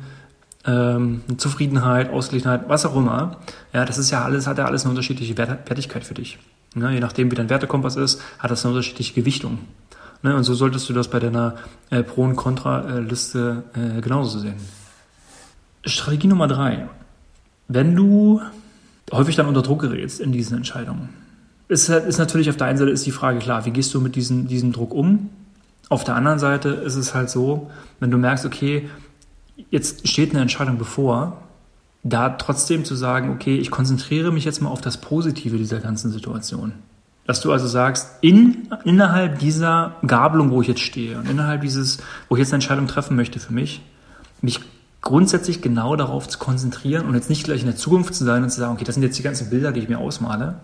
ähm, 0.65 1.21
Zufriedenheit, 1.37 2.11
Ausgeglichenheit, 2.13 2.69
was 2.69 2.85
auch 2.85 2.95
immer. 2.95 3.37
Ja, 3.73 3.83
das 3.83 3.97
ist 3.97 4.11
ja 4.11 4.23
alles, 4.23 4.47
hat 4.47 4.57
ja 4.57 4.65
alles 4.65 4.83
eine 4.83 4.91
unterschiedliche 4.91 5.37
Wertigkeit 5.37 6.03
für 6.03 6.13
dich. 6.13 6.37
Ne, 6.75 6.93
je 6.93 6.99
nachdem, 6.99 7.31
wie 7.31 7.35
dein 7.35 7.49
Wertekompass 7.49 7.97
ist, 7.97 8.21
hat 8.39 8.51
das 8.51 8.63
eine 8.63 8.73
unterschiedliche 8.73 9.13
Gewichtung. 9.13 9.59
Ne, 10.23 10.35
und 10.35 10.43
so 10.43 10.53
solltest 10.53 10.87
du 10.87 10.93
das 10.93 11.09
bei 11.09 11.19
deiner 11.19 11.55
äh, 11.89 12.03
Pro- 12.03 12.23
und 12.23 12.35
Contra-Liste 12.35 13.63
äh, 13.73 14.01
genauso 14.01 14.39
sehen. 14.39 14.55
Strategie 15.83 16.27
Nummer 16.27 16.47
drei. 16.47 16.87
Wenn 17.67 17.95
du 17.95 18.39
häufig 19.11 19.35
dann 19.35 19.47
unter 19.47 19.63
Druck 19.63 19.81
gerätst 19.81 20.21
in 20.21 20.31
diesen 20.31 20.57
Entscheidungen, 20.57 21.09
ist, 21.71 21.87
ist 21.87 22.17
natürlich 22.17 22.49
auf 22.49 22.57
der 22.57 22.67
einen 22.67 22.77
Seite 22.77 22.91
ist 22.91 23.05
die 23.05 23.11
Frage 23.11 23.39
klar, 23.39 23.65
wie 23.65 23.71
gehst 23.71 23.93
du 23.93 24.01
mit 24.01 24.17
diesem, 24.17 24.47
diesem 24.47 24.73
Druck 24.73 24.93
um? 24.93 25.29
Auf 25.87 26.03
der 26.03 26.15
anderen 26.15 26.37
Seite 26.37 26.69
ist 26.69 26.97
es 26.97 27.13
halt 27.13 27.29
so, 27.29 27.71
wenn 28.01 28.11
du 28.11 28.17
merkst, 28.17 28.45
okay, 28.45 28.89
jetzt 29.69 30.05
steht 30.05 30.31
eine 30.31 30.41
Entscheidung 30.41 30.77
bevor, 30.77 31.37
da 32.03 32.29
trotzdem 32.29 32.83
zu 32.83 32.95
sagen, 32.95 33.31
okay, 33.31 33.57
ich 33.57 33.71
konzentriere 33.71 34.33
mich 34.33 34.43
jetzt 34.43 34.61
mal 34.61 34.69
auf 34.69 34.81
das 34.81 34.97
Positive 34.97 35.57
dieser 35.57 35.79
ganzen 35.79 36.11
Situation. 36.11 36.73
Dass 37.25 37.39
du 37.39 37.53
also 37.53 37.67
sagst, 37.67 38.17
in, 38.19 38.67
innerhalb 38.83 39.39
dieser 39.39 39.95
Gabelung, 40.05 40.51
wo 40.51 40.61
ich 40.61 40.67
jetzt 40.67 40.81
stehe 40.81 41.17
und 41.17 41.29
innerhalb 41.29 41.61
dieses, 41.61 41.99
wo 42.27 42.35
ich 42.35 42.39
jetzt 42.39 42.49
eine 42.49 42.55
Entscheidung 42.55 42.87
treffen 42.87 43.15
möchte 43.15 43.39
für 43.39 43.53
mich, 43.53 43.81
mich 44.41 44.59
grundsätzlich 44.99 45.61
genau 45.61 45.95
darauf 45.95 46.27
zu 46.27 46.37
konzentrieren 46.37 47.05
und 47.05 47.15
jetzt 47.15 47.29
nicht 47.29 47.45
gleich 47.45 47.61
in 47.61 47.67
der 47.67 47.77
Zukunft 47.77 48.13
zu 48.13 48.25
sein 48.25 48.43
und 48.43 48.49
zu 48.49 48.59
sagen, 48.59 48.73
okay, 48.73 48.83
das 48.83 48.95
sind 48.95 49.03
jetzt 49.03 49.17
die 49.17 49.23
ganzen 49.23 49.49
Bilder, 49.49 49.71
die 49.71 49.79
ich 49.79 49.87
mir 49.87 49.99
ausmale, 49.99 50.55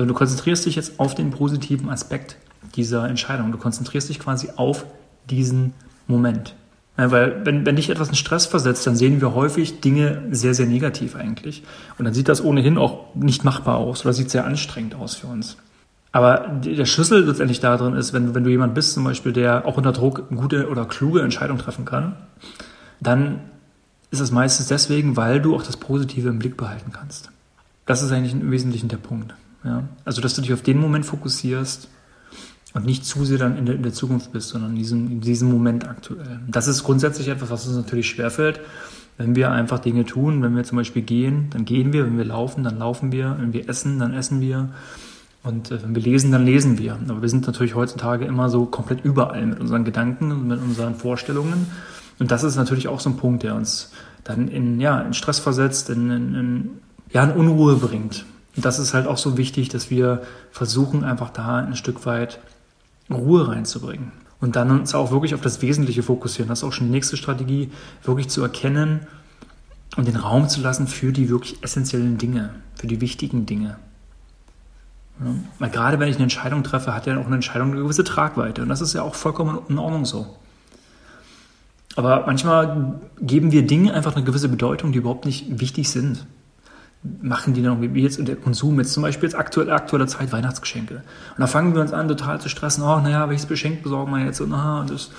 sondern 0.00 0.14
du 0.14 0.18
konzentrierst 0.18 0.64
dich 0.64 0.76
jetzt 0.76 0.98
auf 0.98 1.14
den 1.14 1.30
positiven 1.30 1.90
Aspekt 1.90 2.36
dieser 2.74 3.06
Entscheidung. 3.06 3.52
Du 3.52 3.58
konzentrierst 3.58 4.08
dich 4.08 4.18
quasi 4.18 4.48
auf 4.56 4.86
diesen 5.28 5.74
Moment. 6.06 6.54
Ja, 6.96 7.10
weil 7.10 7.44
wenn, 7.44 7.66
wenn 7.66 7.76
dich 7.76 7.90
etwas 7.90 8.08
in 8.08 8.14
Stress 8.14 8.46
versetzt, 8.46 8.86
dann 8.86 8.96
sehen 8.96 9.20
wir 9.20 9.34
häufig 9.34 9.82
Dinge 9.82 10.22
sehr, 10.30 10.54
sehr 10.54 10.64
negativ 10.64 11.16
eigentlich. 11.16 11.64
Und 11.98 12.06
dann 12.06 12.14
sieht 12.14 12.30
das 12.30 12.42
ohnehin 12.42 12.78
auch 12.78 13.14
nicht 13.14 13.44
machbar 13.44 13.76
aus 13.76 14.06
oder 14.06 14.14
sieht 14.14 14.30
sehr 14.30 14.46
anstrengend 14.46 14.94
aus 14.94 15.16
für 15.16 15.26
uns. 15.26 15.58
Aber 16.12 16.48
der 16.64 16.86
Schlüssel 16.86 17.26
letztendlich 17.26 17.60
darin 17.60 17.94
ist, 17.94 18.14
wenn, 18.14 18.34
wenn 18.34 18.44
du 18.44 18.48
jemand 18.48 18.74
bist, 18.74 18.94
zum 18.94 19.04
Beispiel, 19.04 19.34
der 19.34 19.66
auch 19.66 19.76
unter 19.76 19.92
Druck 19.92 20.30
gute 20.30 20.70
oder 20.70 20.86
kluge 20.86 21.20
Entscheidungen 21.20 21.60
treffen 21.60 21.84
kann, 21.84 22.16
dann 23.00 23.40
ist 24.10 24.20
es 24.20 24.30
meistens 24.30 24.68
deswegen, 24.68 25.18
weil 25.18 25.42
du 25.42 25.54
auch 25.54 25.62
das 25.62 25.76
Positive 25.76 26.30
im 26.30 26.38
Blick 26.38 26.56
behalten 26.56 26.90
kannst. 26.90 27.30
Das 27.84 28.00
ist 28.00 28.12
eigentlich 28.12 28.32
im 28.32 28.50
Wesentlichen 28.50 28.88
der 28.88 28.96
Punkt. 28.96 29.34
Ja? 29.64 29.88
Also, 30.04 30.20
dass 30.20 30.34
du 30.34 30.42
dich 30.42 30.52
auf 30.52 30.62
den 30.62 30.78
Moment 30.78 31.06
fokussierst 31.06 31.88
und 32.74 32.86
nicht 32.86 33.04
zu 33.04 33.24
sehr 33.24 33.38
dann 33.38 33.56
in 33.56 33.66
der, 33.66 33.74
in 33.74 33.82
der 33.82 33.92
Zukunft 33.92 34.32
bist, 34.32 34.50
sondern 34.50 34.70
in 34.70 34.76
diesem, 34.76 35.10
in 35.10 35.20
diesem 35.20 35.50
Moment 35.50 35.88
aktuell. 35.88 36.40
Das 36.48 36.68
ist 36.68 36.84
grundsätzlich 36.84 37.28
etwas, 37.28 37.50
was 37.50 37.66
uns 37.66 37.76
natürlich 37.76 38.08
schwerfällt, 38.08 38.60
wenn 39.18 39.34
wir 39.34 39.50
einfach 39.50 39.80
Dinge 39.80 40.04
tun. 40.04 40.42
Wenn 40.42 40.56
wir 40.56 40.64
zum 40.64 40.76
Beispiel 40.76 41.02
gehen, 41.02 41.48
dann 41.50 41.64
gehen 41.64 41.92
wir. 41.92 42.06
Wenn 42.06 42.16
wir 42.16 42.24
laufen, 42.24 42.64
dann 42.64 42.78
laufen 42.78 43.12
wir. 43.12 43.36
Wenn 43.38 43.52
wir 43.52 43.68
essen, 43.68 43.98
dann 43.98 44.14
essen 44.14 44.40
wir. 44.40 44.70
Und 45.42 45.70
äh, 45.70 45.82
wenn 45.82 45.94
wir 45.94 46.02
lesen, 46.02 46.32
dann 46.32 46.44
lesen 46.44 46.78
wir. 46.78 46.98
Aber 47.08 47.22
wir 47.22 47.28
sind 47.28 47.46
natürlich 47.46 47.74
heutzutage 47.74 48.24
immer 48.24 48.48
so 48.50 48.66
komplett 48.66 49.04
überall 49.04 49.44
mit 49.44 49.60
unseren 49.60 49.84
Gedanken 49.84 50.32
und 50.32 50.46
mit 50.46 50.60
unseren 50.60 50.94
Vorstellungen. 50.94 51.66
Und 52.18 52.30
das 52.30 52.44
ist 52.44 52.56
natürlich 52.56 52.88
auch 52.88 53.00
so 53.00 53.10
ein 53.10 53.16
Punkt, 53.16 53.42
der 53.42 53.54
uns 53.54 53.92
dann 54.24 54.48
in, 54.48 54.80
ja, 54.80 55.00
in 55.00 55.14
Stress 55.14 55.38
versetzt, 55.38 55.90
in, 55.90 56.10
in, 56.10 56.34
in, 56.34 56.70
ja, 57.10 57.24
in 57.24 57.32
Unruhe 57.32 57.76
bringt. 57.76 58.24
Und 58.60 58.66
das 58.66 58.78
ist 58.78 58.92
halt 58.92 59.06
auch 59.06 59.16
so 59.16 59.38
wichtig, 59.38 59.70
dass 59.70 59.88
wir 59.88 60.20
versuchen, 60.50 61.02
einfach 61.02 61.30
da 61.30 61.56
ein 61.56 61.76
Stück 61.76 62.04
weit 62.04 62.40
Ruhe 63.10 63.48
reinzubringen. 63.48 64.12
Und 64.38 64.54
dann 64.54 64.70
uns 64.70 64.94
auch 64.94 65.10
wirklich 65.10 65.34
auf 65.34 65.40
das 65.40 65.62
Wesentliche 65.62 66.02
fokussieren. 66.02 66.50
Das 66.50 66.58
ist 66.58 66.64
auch 66.64 66.72
schon 66.74 66.88
die 66.88 66.92
nächste 66.92 67.16
Strategie, 67.16 67.70
wirklich 68.04 68.28
zu 68.28 68.42
erkennen 68.42 69.06
und 69.96 70.06
den 70.08 70.16
Raum 70.16 70.50
zu 70.50 70.60
lassen 70.60 70.88
für 70.88 71.10
die 71.10 71.30
wirklich 71.30 71.62
essentiellen 71.62 72.18
Dinge, 72.18 72.50
für 72.74 72.86
die 72.86 73.00
wichtigen 73.00 73.46
Dinge. 73.46 73.78
Weil 75.58 75.70
gerade 75.70 75.98
wenn 75.98 76.10
ich 76.10 76.16
eine 76.16 76.24
Entscheidung 76.24 76.62
treffe, 76.62 76.94
hat 76.94 77.06
ja 77.06 77.18
auch 77.18 77.24
eine 77.24 77.36
Entscheidung 77.36 77.70
eine 77.70 77.80
gewisse 77.80 78.04
Tragweite. 78.04 78.60
Und 78.60 78.68
das 78.68 78.82
ist 78.82 78.92
ja 78.92 79.00
auch 79.00 79.14
vollkommen 79.14 79.60
in 79.70 79.78
Ordnung 79.78 80.04
so. 80.04 80.36
Aber 81.96 82.24
manchmal 82.26 83.00
geben 83.22 83.52
wir 83.52 83.66
Dingen 83.66 83.90
einfach 83.90 84.16
eine 84.16 84.24
gewisse 84.26 84.50
Bedeutung, 84.50 84.92
die 84.92 84.98
überhaupt 84.98 85.24
nicht 85.24 85.60
wichtig 85.60 85.88
sind 85.88 86.26
machen 87.02 87.54
die 87.54 87.62
dann 87.62 87.94
wie 87.94 88.02
jetzt 88.02 88.18
und 88.18 88.28
der 88.28 88.36
Konsum, 88.36 88.78
jetzt 88.78 88.92
zum 88.92 89.02
Beispiel 89.02 89.28
jetzt 89.28 89.38
aktuell, 89.38 89.70
aktueller 89.70 90.06
Zeit 90.06 90.32
Weihnachtsgeschenke. 90.32 90.96
Und 90.96 91.38
da 91.38 91.46
fangen 91.46 91.74
wir 91.74 91.80
uns 91.80 91.92
an, 91.92 92.08
total 92.08 92.40
zu 92.40 92.48
stressen, 92.48 92.84
oh, 92.84 93.00
naja, 93.00 93.28
welches 93.28 93.48
Geschenk 93.48 93.82
besorgen 93.82 94.12
wir 94.12 94.24
jetzt 94.24 94.40
und 94.40 94.52
aha, 94.52 94.84
das, 94.86 95.10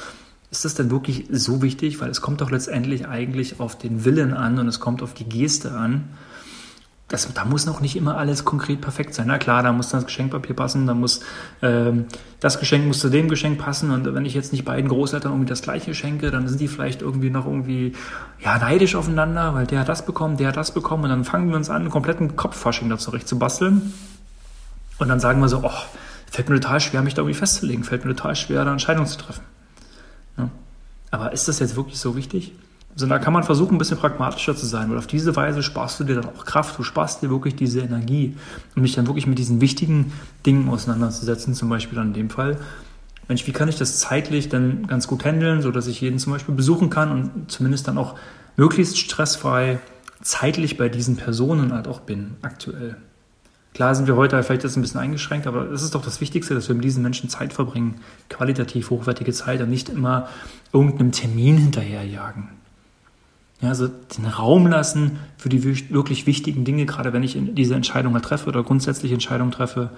ist 0.51 0.65
das 0.65 0.75
denn 0.75 0.91
wirklich 0.91 1.27
so 1.31 1.61
wichtig? 1.61 2.01
Weil 2.01 2.09
es 2.09 2.21
kommt 2.21 2.41
doch 2.41 2.51
letztendlich 2.51 3.07
eigentlich 3.07 3.59
auf 3.59 3.77
den 3.77 4.03
Willen 4.03 4.33
an 4.33 4.59
und 4.59 4.67
es 4.67 4.79
kommt 4.79 5.01
auf 5.01 5.13
die 5.13 5.27
Geste 5.27 5.71
an 5.71 6.09
das, 7.11 7.31
da 7.33 7.43
muss 7.43 7.65
noch 7.65 7.81
nicht 7.81 7.97
immer 7.97 8.17
alles 8.17 8.45
konkret 8.45 8.79
perfekt 8.79 9.13
sein. 9.13 9.27
Na 9.27 9.37
klar, 9.37 9.63
da 9.63 9.73
muss 9.73 9.89
das 9.89 10.05
Geschenkpapier 10.05 10.55
passen, 10.55 10.87
da 10.87 10.93
muss 10.93 11.19
ähm, 11.61 12.05
das 12.39 12.57
Geschenk 12.59 12.87
muss 12.87 12.99
zu 12.99 13.09
dem 13.09 13.27
Geschenk 13.27 13.59
passen 13.59 13.91
und 13.91 14.13
wenn 14.13 14.25
ich 14.25 14.33
jetzt 14.33 14.53
nicht 14.53 14.63
beiden 14.63 14.89
Großeltern 14.89 15.31
irgendwie 15.33 15.49
das 15.49 15.61
gleiche 15.61 15.93
schenke, 15.93 16.31
dann 16.31 16.47
sind 16.47 16.61
die 16.61 16.69
vielleicht 16.69 17.01
irgendwie 17.01 17.29
noch 17.29 17.45
irgendwie 17.45 17.93
ja 18.39 18.57
neidisch 18.57 18.95
aufeinander, 18.95 19.53
weil 19.53 19.67
der 19.67 19.81
hat 19.81 19.89
das 19.89 20.05
bekommen, 20.05 20.37
der 20.37 20.47
hat 20.47 20.57
das 20.57 20.73
bekommen 20.73 21.03
und 21.03 21.09
dann 21.09 21.25
fangen 21.25 21.49
wir 21.49 21.57
uns 21.57 21.69
an, 21.69 21.81
einen 21.81 21.91
kompletten 21.91 22.37
Kopffasching 22.37 22.89
da 22.89 22.97
zurecht 22.97 23.27
zu 23.27 23.37
basteln 23.37 23.93
und 24.97 25.09
dann 25.09 25.19
sagen 25.19 25.41
wir 25.41 25.49
so, 25.49 25.61
oh, 25.63 25.71
fällt 26.29 26.47
mir 26.47 26.61
total 26.61 26.79
schwer, 26.79 27.01
mich 27.01 27.13
da 27.13 27.23
irgendwie 27.23 27.37
festzulegen, 27.37 27.83
fällt 27.83 28.05
mir 28.05 28.15
total 28.15 28.37
schwer, 28.37 28.63
da 28.63 28.71
Entscheidungen 28.71 29.07
zu 29.07 29.17
treffen. 29.17 29.43
Ja. 30.37 30.49
Aber 31.11 31.33
ist 31.33 31.49
das 31.49 31.59
jetzt 31.59 31.75
wirklich 31.75 31.99
so 31.99 32.15
wichtig? 32.15 32.53
Also 32.93 33.07
da 33.07 33.19
kann 33.19 33.33
man 33.33 33.43
versuchen, 33.43 33.75
ein 33.75 33.77
bisschen 33.77 33.97
pragmatischer 33.97 34.55
zu 34.55 34.65
sein, 34.65 34.89
weil 34.89 34.97
auf 34.97 35.07
diese 35.07 35.35
Weise 35.35 35.63
sparst 35.63 35.99
du 35.99 36.03
dir 36.03 36.15
dann 36.15 36.25
auch 36.25 36.45
Kraft, 36.45 36.77
du 36.77 36.83
sparst 36.83 37.21
dir 37.21 37.29
wirklich 37.29 37.55
diese 37.55 37.79
Energie, 37.79 38.35
um 38.75 38.83
dich 38.83 38.93
dann 38.93 39.07
wirklich 39.07 39.27
mit 39.27 39.39
diesen 39.39 39.61
wichtigen 39.61 40.11
Dingen 40.45 40.69
auseinanderzusetzen, 40.69 41.53
zum 41.53 41.69
Beispiel 41.69 41.95
dann 41.95 42.07
in 42.07 42.13
dem 42.13 42.29
Fall. 42.29 42.57
Mensch, 43.27 43.47
wie 43.47 43.53
kann 43.53 43.69
ich 43.69 43.77
das 43.77 43.99
zeitlich 43.99 44.49
dann 44.49 44.87
ganz 44.87 45.07
gut 45.07 45.23
handeln, 45.23 45.61
sodass 45.61 45.87
ich 45.87 46.01
jeden 46.01 46.19
zum 46.19 46.33
Beispiel 46.33 46.53
besuchen 46.53 46.89
kann 46.89 47.11
und 47.11 47.51
zumindest 47.51 47.87
dann 47.87 47.97
auch 47.97 48.15
möglichst 48.57 48.97
stressfrei 48.97 49.79
zeitlich 50.21 50.77
bei 50.77 50.89
diesen 50.89 51.15
Personen 51.15 51.73
halt 51.73 51.87
auch 51.87 52.01
bin, 52.01 52.35
aktuell. 52.41 52.97
Klar 53.73 53.95
sind 53.95 54.07
wir 54.07 54.17
heute 54.17 54.43
vielleicht 54.43 54.63
jetzt 54.63 54.75
ein 54.75 54.81
bisschen 54.81 54.99
eingeschränkt, 54.99 55.47
aber 55.47 55.71
es 55.71 55.81
ist 55.81 55.95
doch 55.95 56.03
das 56.03 56.19
Wichtigste, 56.19 56.53
dass 56.53 56.67
wir 56.67 56.75
mit 56.75 56.83
diesen 56.83 57.01
Menschen 57.03 57.29
Zeit 57.29 57.53
verbringen, 57.53 58.01
qualitativ 58.29 58.89
hochwertige 58.89 59.31
Zeit 59.31 59.61
und 59.61 59.69
nicht 59.69 59.87
immer 59.87 60.27
irgendeinem 60.73 61.13
Termin 61.13 61.57
hinterherjagen. 61.57 62.49
Ja, 63.61 63.69
also 63.69 63.87
den 63.87 64.25
Raum 64.25 64.65
lassen 64.67 65.19
für 65.37 65.49
die 65.49 65.63
wirklich 65.63 66.25
wichtigen 66.25 66.65
Dinge, 66.65 66.85
gerade 66.85 67.13
wenn 67.13 67.21
ich 67.21 67.37
diese 67.39 67.75
Entscheidung 67.75 68.19
treffe 68.21 68.49
oder 68.49 68.63
grundsätzliche 68.63 69.13
Entscheidungen 69.13 69.51
treffe. 69.51 69.91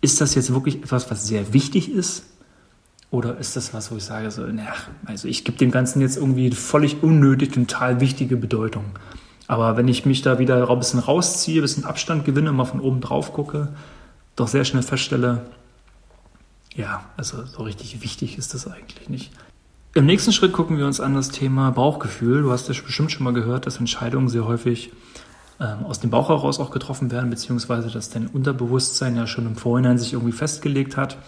Ist 0.00 0.20
das 0.20 0.34
jetzt 0.34 0.52
wirklich 0.52 0.76
etwas, 0.76 1.10
was 1.10 1.26
sehr 1.26 1.52
wichtig 1.52 1.90
ist? 1.90 2.24
Oder 3.10 3.36
ist 3.36 3.56
das 3.56 3.74
was, 3.74 3.92
wo 3.92 3.96
ich 3.96 4.04
sage, 4.04 4.30
so, 4.30 4.46
na, 4.46 4.68
also 5.04 5.28
ich 5.28 5.44
gebe 5.44 5.58
dem 5.58 5.70
Ganzen 5.70 6.00
jetzt 6.00 6.16
irgendwie 6.16 6.50
völlig 6.50 7.02
unnötig, 7.02 7.52
total 7.52 8.00
wichtige 8.00 8.38
Bedeutung. 8.38 8.86
Aber 9.48 9.76
wenn 9.76 9.86
ich 9.86 10.06
mich 10.06 10.22
da 10.22 10.38
wieder 10.38 10.70
ein 10.70 10.78
bisschen 10.78 11.00
rausziehe, 11.00 11.60
ein 11.60 11.62
bisschen 11.62 11.84
Abstand 11.84 12.24
gewinne, 12.24 12.52
mal 12.52 12.64
von 12.64 12.80
oben 12.80 13.02
drauf 13.02 13.34
gucke, 13.34 13.68
doch 14.34 14.48
sehr 14.48 14.64
schnell 14.64 14.82
feststelle, 14.82 15.42
ja, 16.74 17.04
also 17.18 17.44
so 17.44 17.64
richtig 17.64 18.02
wichtig 18.02 18.38
ist 18.38 18.54
das 18.54 18.66
eigentlich 18.66 19.10
nicht. 19.10 19.30
Im 19.94 20.06
nächsten 20.06 20.32
Schritt 20.32 20.54
gucken 20.54 20.78
wir 20.78 20.86
uns 20.86 21.00
an 21.00 21.14
das 21.14 21.28
Thema 21.28 21.70
Bauchgefühl. 21.70 22.40
Du 22.40 22.50
hast 22.50 22.66
ja 22.66 22.74
bestimmt 22.82 23.12
schon 23.12 23.24
mal 23.24 23.34
gehört, 23.34 23.66
dass 23.66 23.76
Entscheidungen 23.76 24.30
sehr 24.30 24.46
häufig 24.46 24.90
ähm, 25.60 25.84
aus 25.84 26.00
dem 26.00 26.08
Bauch 26.08 26.30
heraus 26.30 26.60
auch 26.60 26.70
getroffen 26.70 27.10
werden, 27.10 27.28
beziehungsweise 27.28 27.90
dass 27.90 28.08
dein 28.08 28.26
Unterbewusstsein 28.26 29.16
ja 29.16 29.26
schon 29.26 29.44
im 29.44 29.54
Vorhinein 29.54 29.98
sich 29.98 30.14
irgendwie 30.14 30.32
festgelegt 30.32 30.96
hat 30.96 31.18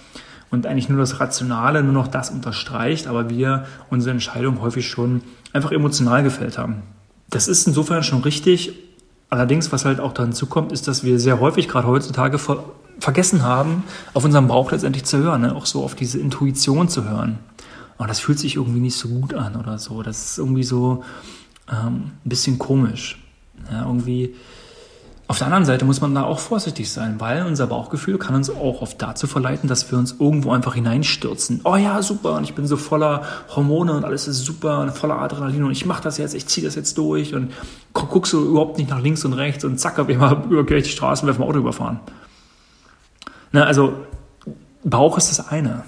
und 0.50 0.66
eigentlich 0.66 0.88
nur 0.88 0.98
das 0.98 1.20
Rationale, 1.20 1.82
nur 1.82 1.92
noch 1.92 2.08
das 2.08 2.30
unterstreicht, 2.30 3.06
aber 3.06 3.28
wir 3.28 3.66
unsere 3.90 4.12
Entscheidung 4.12 4.62
häufig 4.62 4.88
schon 4.88 5.20
einfach 5.52 5.70
emotional 5.70 6.22
gefällt 6.22 6.56
haben. 6.56 6.84
Das 7.28 7.48
ist 7.48 7.66
insofern 7.66 8.02
schon 8.02 8.22
richtig. 8.22 8.72
Allerdings, 9.28 9.72
was 9.72 9.84
halt 9.84 10.00
auch 10.00 10.14
dann 10.14 10.32
zukommt, 10.32 10.72
ist, 10.72 10.88
dass 10.88 11.04
wir 11.04 11.20
sehr 11.20 11.38
häufig, 11.38 11.68
gerade 11.68 11.86
heutzutage, 11.86 12.38
ver 12.38 12.64
vergessen 13.00 13.42
haben, 13.42 13.82
auf 14.14 14.24
unseren 14.24 14.46
Bauch 14.46 14.70
letztendlich 14.70 15.04
zu 15.04 15.18
hören, 15.18 15.40
ne? 15.40 15.56
auch 15.56 15.66
so 15.66 15.82
auf 15.82 15.96
diese 15.96 16.20
Intuition 16.20 16.88
zu 16.88 17.04
hören. 17.04 17.40
Und 18.04 18.08
das 18.08 18.20
fühlt 18.20 18.38
sich 18.38 18.56
irgendwie 18.56 18.80
nicht 18.80 18.98
so 18.98 19.08
gut 19.08 19.32
an 19.32 19.56
oder 19.56 19.78
so. 19.78 20.02
Das 20.02 20.32
ist 20.32 20.38
irgendwie 20.38 20.62
so 20.62 21.04
ähm, 21.72 22.10
ein 22.22 22.28
bisschen 22.28 22.58
komisch. 22.58 23.18
Ja, 23.72 23.86
irgendwie 23.86 24.34
auf 25.26 25.38
der 25.38 25.46
anderen 25.46 25.64
Seite 25.64 25.86
muss 25.86 26.02
man 26.02 26.14
da 26.14 26.24
auch 26.24 26.38
vorsichtig 26.38 26.92
sein, 26.92 27.18
weil 27.18 27.46
unser 27.46 27.66
Bauchgefühl 27.66 28.18
kann 28.18 28.34
uns 28.34 28.50
auch 28.50 28.82
oft 28.82 29.00
dazu 29.00 29.26
verleiten, 29.26 29.70
dass 29.70 29.90
wir 29.90 29.96
uns 29.96 30.16
irgendwo 30.20 30.52
einfach 30.52 30.74
hineinstürzen. 30.74 31.62
Oh 31.64 31.76
ja, 31.76 32.02
super, 32.02 32.34
und 32.34 32.44
ich 32.44 32.54
bin 32.54 32.66
so 32.66 32.76
voller 32.76 33.22
Hormone 33.56 33.94
und 33.94 34.04
alles 34.04 34.28
ist 34.28 34.44
super 34.44 34.80
und 34.80 34.90
voller 34.90 35.18
Adrenalin 35.22 35.64
und 35.64 35.72
ich 35.72 35.86
mache 35.86 36.02
das 36.02 36.18
jetzt, 36.18 36.34
ich 36.34 36.46
ziehe 36.46 36.66
das 36.66 36.74
jetzt 36.74 36.98
durch 36.98 37.34
und 37.34 37.54
guckst 37.94 38.32
so 38.32 38.44
überhaupt 38.44 38.76
nicht 38.76 38.90
nach 38.90 39.00
links 39.00 39.24
und 39.24 39.32
rechts 39.32 39.64
und 39.64 39.80
zack, 39.80 39.96
hab 39.96 40.10
ich 40.10 40.18
mal 40.18 40.44
ich 40.68 40.84
die 40.84 40.90
Straße 40.90 41.22
und 41.22 41.28
werfe 41.28 41.40
mein 41.40 41.48
Auto 41.48 41.58
überfahren. 41.60 42.00
Na, 43.50 43.64
also 43.64 43.94
Bauch 44.84 45.16
ist 45.16 45.30
das 45.30 45.48
eine. 45.48 45.84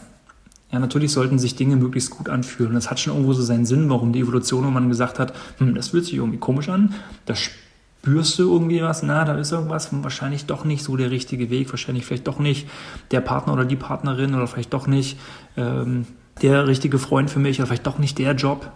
Ja, 0.73 0.79
natürlich 0.81 1.13
sollten 1.13 1.39
sich 1.39 1.55
Dinge 1.55 1.77
möglichst 1.77 2.11
gut 2.11 2.29
anfühlen. 2.29 2.75
Das 2.75 2.91
hat 2.91 2.99
schon 2.99 3.13
irgendwo 3.13 3.33
so 3.33 3.43
seinen 3.43 3.67
Sinn, 3.67 3.89
warum 3.89 4.13
die 4.13 4.21
Evolution 4.21 4.63
irgendwann 4.63 4.89
gesagt 4.89 5.19
hat, 5.19 5.33
hm, 5.59 5.75
das 5.75 5.89
fühlt 5.89 6.05
sich 6.05 6.15
irgendwie 6.15 6.39
komisch 6.39 6.69
an, 6.69 6.95
das 7.25 7.39
spürst 7.39 8.39
du 8.39 8.53
irgendwie 8.53 8.83
was, 8.83 9.03
na, 9.03 9.25
da 9.25 9.37
ist 9.37 9.53
irgendwas, 9.53 9.91
wahrscheinlich 9.93 10.47
doch 10.47 10.65
nicht 10.65 10.83
so 10.83 10.97
der 10.97 11.11
richtige 11.11 11.51
Weg, 11.51 11.71
wahrscheinlich 11.71 12.05
vielleicht 12.05 12.27
doch 12.27 12.39
nicht 12.39 12.69
der 13.11 13.21
Partner 13.21 13.53
oder 13.53 13.65
die 13.65 13.77
Partnerin 13.77 14.35
oder 14.35 14.47
vielleicht 14.47 14.73
doch 14.73 14.87
nicht 14.87 15.19
ähm, 15.57 16.07
der 16.43 16.67
richtige 16.67 16.99
Freund 16.99 17.31
für 17.31 17.39
mich 17.39 17.59
oder 17.59 17.67
vielleicht 17.67 17.87
doch 17.87 17.99
nicht 17.99 18.19
der 18.19 18.35
Job 18.35 18.71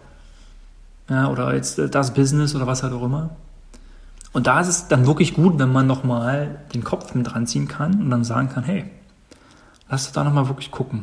ja, 1.08 1.28
oder 1.28 1.54
jetzt 1.54 1.78
das 1.92 2.14
Business 2.14 2.54
oder 2.54 2.66
was 2.66 2.82
halt 2.82 2.92
auch 2.92 3.02
immer. 3.02 3.30
Und 4.32 4.46
da 4.46 4.60
ist 4.60 4.68
es 4.68 4.88
dann 4.88 5.06
wirklich 5.06 5.34
gut, 5.34 5.58
wenn 5.58 5.72
man 5.72 5.86
nochmal 5.86 6.60
den 6.72 6.84
Kopf 6.84 7.14
mit 7.14 7.26
dran 7.26 7.46
ziehen 7.46 7.66
kann 7.66 8.00
und 8.00 8.10
dann 8.10 8.22
sagen 8.22 8.48
kann, 8.48 8.62
hey, 8.62 8.84
lass 9.88 10.06
uns 10.06 10.12
da 10.12 10.22
nochmal 10.22 10.48
wirklich 10.48 10.70
gucken. 10.70 11.02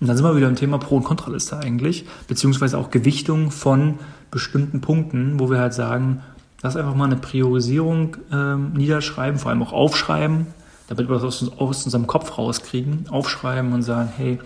Und 0.00 0.06
dann 0.06 0.16
sind 0.16 0.24
wir 0.24 0.36
wieder 0.36 0.48
im 0.48 0.56
Thema 0.56 0.78
Pro- 0.78 0.96
und 0.96 1.04
Kontraliste 1.04 1.58
eigentlich, 1.58 2.06
beziehungsweise 2.26 2.78
auch 2.78 2.90
Gewichtung 2.90 3.50
von 3.50 3.98
bestimmten 4.30 4.80
Punkten, 4.80 5.38
wo 5.38 5.50
wir 5.50 5.58
halt 5.58 5.74
sagen, 5.74 6.22
Lass 6.62 6.76
einfach 6.76 6.94
mal 6.94 7.06
eine 7.06 7.16
Priorisierung 7.16 8.18
ähm, 8.30 8.72
niederschreiben, 8.74 9.38
vor 9.38 9.50
allem 9.50 9.62
auch 9.62 9.72
aufschreiben, 9.72 10.46
damit 10.88 11.08
wir 11.08 11.14
das 11.14 11.24
aus, 11.24 11.52
aus 11.58 11.84
unserem 11.84 12.06
Kopf 12.06 12.36
rauskriegen. 12.36 13.06
Aufschreiben 13.08 13.72
und 13.72 13.82
sagen, 13.82 14.10
hey, 14.14 14.38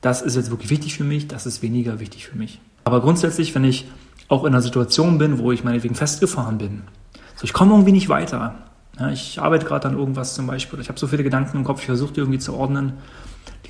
das 0.00 0.22
ist 0.22 0.36
jetzt 0.36 0.50
wirklich 0.50 0.70
wichtig 0.70 0.94
für 0.94 1.04
mich, 1.04 1.26
das 1.26 1.46
ist 1.46 1.62
weniger 1.62 1.98
wichtig 1.98 2.26
für 2.28 2.38
mich. 2.38 2.60
Aber 2.84 3.00
grundsätzlich, 3.00 3.54
wenn 3.54 3.64
ich 3.64 3.86
auch 4.28 4.44
in 4.44 4.52
einer 4.52 4.62
Situation 4.62 5.18
bin, 5.18 5.38
wo 5.38 5.50
ich 5.50 5.64
meinetwegen 5.64 5.96
festgefahren 5.96 6.58
bin, 6.58 6.82
so 7.34 7.44
ich 7.44 7.52
komme 7.52 7.72
irgendwie 7.72 7.92
nicht 7.92 8.08
weiter. 8.08 8.54
Ja, 8.98 9.10
ich 9.10 9.40
arbeite 9.40 9.66
gerade 9.66 9.88
an 9.88 9.98
irgendwas 9.98 10.34
zum 10.34 10.46
Beispiel, 10.46 10.78
ich 10.78 10.88
habe 10.88 11.00
so 11.00 11.08
viele 11.08 11.24
Gedanken 11.24 11.56
im 11.56 11.64
Kopf, 11.64 11.80
ich 11.80 11.86
versuche 11.86 12.12
die 12.12 12.20
irgendwie 12.20 12.38
zu 12.38 12.54
ordnen, 12.54 12.92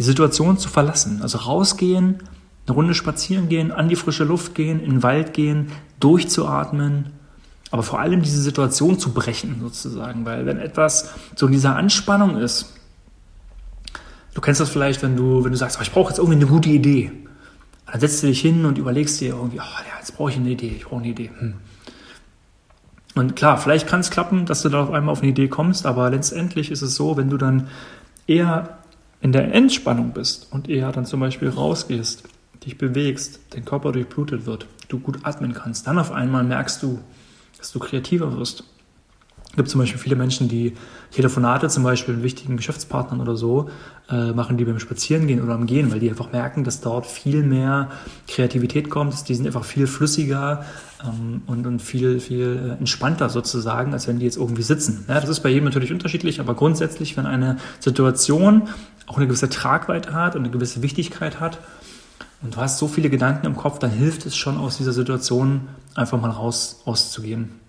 die 0.00 0.04
Situation 0.04 0.56
zu 0.56 0.70
verlassen. 0.70 1.20
Also 1.20 1.36
rausgehen, 1.36 2.20
eine 2.66 2.74
Runde 2.74 2.94
spazieren 2.94 3.50
gehen, 3.50 3.70
an 3.70 3.90
die 3.90 3.96
frische 3.96 4.24
Luft 4.24 4.54
gehen, 4.54 4.80
in 4.80 4.92
den 4.92 5.02
Wald 5.02 5.34
gehen, 5.34 5.72
durchzuatmen, 6.00 7.10
aber 7.70 7.82
vor 7.82 8.00
allem 8.00 8.22
diese 8.22 8.40
Situation 8.40 8.98
zu 8.98 9.12
brechen 9.12 9.56
sozusagen, 9.60 10.24
weil 10.24 10.46
wenn 10.46 10.56
etwas 10.56 11.12
so 11.36 11.44
in 11.44 11.52
dieser 11.52 11.76
Anspannung 11.76 12.38
ist, 12.38 12.72
du 14.32 14.40
kennst 14.40 14.62
das 14.62 14.70
vielleicht, 14.70 15.02
wenn 15.02 15.18
du, 15.18 15.44
wenn 15.44 15.52
du 15.52 15.58
sagst, 15.58 15.76
oh, 15.78 15.82
ich 15.82 15.92
brauche 15.92 16.08
jetzt 16.08 16.18
irgendwie 16.18 16.36
eine 16.36 16.46
gute 16.46 16.70
Idee, 16.70 17.12
dann 17.84 18.00
setzt 18.00 18.22
du 18.22 18.28
dich 18.28 18.40
hin 18.40 18.64
und 18.64 18.78
überlegst 18.78 19.20
dir 19.20 19.34
irgendwie, 19.34 19.58
oh, 19.60 19.80
ja, 19.86 19.98
jetzt 19.98 20.16
brauche 20.16 20.30
ich 20.30 20.36
eine 20.38 20.48
Idee, 20.48 20.76
ich 20.78 20.86
brauche 20.86 21.00
eine 21.00 21.08
Idee. 21.08 21.30
Hm. 21.38 21.56
Und 23.16 23.36
klar, 23.36 23.58
vielleicht 23.58 23.86
kann 23.86 24.00
es 24.00 24.10
klappen, 24.10 24.46
dass 24.46 24.62
du 24.62 24.70
da 24.70 24.82
auf 24.82 24.92
einmal 24.92 25.12
auf 25.12 25.20
eine 25.20 25.30
Idee 25.30 25.48
kommst, 25.48 25.84
aber 25.84 26.08
letztendlich 26.08 26.70
ist 26.70 26.80
es 26.80 26.94
so, 26.94 27.18
wenn 27.18 27.28
du 27.28 27.36
dann 27.36 27.68
eher 28.26 28.79
in 29.20 29.32
der 29.32 29.54
Entspannung 29.54 30.12
bist 30.12 30.48
und 30.50 30.68
eher 30.68 30.92
dann 30.92 31.06
zum 31.06 31.20
Beispiel 31.20 31.48
rausgehst, 31.48 32.24
dich 32.64 32.78
bewegst, 32.78 33.40
dein 33.50 33.64
Körper 33.64 33.92
durchblutet 33.92 34.46
wird, 34.46 34.66
du 34.88 34.98
gut 34.98 35.18
atmen 35.22 35.54
kannst, 35.54 35.86
dann 35.86 35.98
auf 35.98 36.12
einmal 36.12 36.44
merkst 36.44 36.82
du, 36.82 37.00
dass 37.58 37.72
du 37.72 37.78
kreativer 37.78 38.36
wirst. 38.36 38.64
Es 39.50 39.56
gibt 39.56 39.68
zum 39.68 39.80
Beispiel 39.80 39.98
viele 39.98 40.14
Menschen, 40.14 40.46
die 40.46 40.74
Telefonate 41.10 41.68
zum 41.68 41.82
Beispiel 41.82 42.14
mit 42.14 42.22
wichtigen 42.22 42.56
Geschäftspartnern 42.56 43.20
oder 43.20 43.34
so 43.34 43.68
äh, 44.08 44.30
machen, 44.30 44.56
die 44.56 44.64
beim 44.64 44.78
Spazierengehen 44.78 45.42
oder 45.42 45.54
am 45.54 45.66
Gehen, 45.66 45.90
weil 45.90 45.98
die 45.98 46.08
einfach 46.08 46.30
merken, 46.30 46.62
dass 46.62 46.80
dort 46.80 47.04
viel 47.04 47.42
mehr 47.42 47.90
Kreativität 48.28 48.90
kommt, 48.90 49.28
die 49.28 49.34
sind 49.34 49.46
einfach 49.46 49.64
viel 49.64 49.88
flüssiger 49.88 50.64
ähm, 51.04 51.42
und, 51.48 51.66
und 51.66 51.82
viel, 51.82 52.20
viel 52.20 52.76
entspannter 52.78 53.28
sozusagen, 53.28 53.92
als 53.92 54.06
wenn 54.06 54.20
die 54.20 54.24
jetzt 54.24 54.36
irgendwie 54.36 54.62
sitzen. 54.62 55.04
Ja, 55.08 55.20
das 55.20 55.28
ist 55.28 55.40
bei 55.40 55.48
jedem 55.48 55.64
natürlich 55.64 55.92
unterschiedlich, 55.92 56.38
aber 56.38 56.54
grundsätzlich, 56.54 57.16
wenn 57.16 57.26
eine 57.26 57.56
Situation 57.80 58.68
auch 59.06 59.16
eine 59.16 59.26
gewisse 59.26 59.48
Tragweite 59.48 60.14
hat 60.14 60.36
und 60.36 60.42
eine 60.42 60.50
gewisse 60.50 60.80
Wichtigkeit 60.80 61.40
hat, 61.40 61.58
und 62.42 62.56
du 62.56 62.60
hast 62.60 62.78
so 62.78 62.88
viele 62.88 63.10
Gedanken 63.10 63.44
im 63.44 63.54
Kopf, 63.54 63.78
dann 63.80 63.90
hilft 63.90 64.24
es 64.24 64.34
schon 64.34 64.56
aus 64.56 64.78
dieser 64.78 64.94
Situation 64.94 65.68
einfach 65.94 66.18
mal 66.18 66.30
raus 66.30 66.80
auszugehen. 66.86 67.59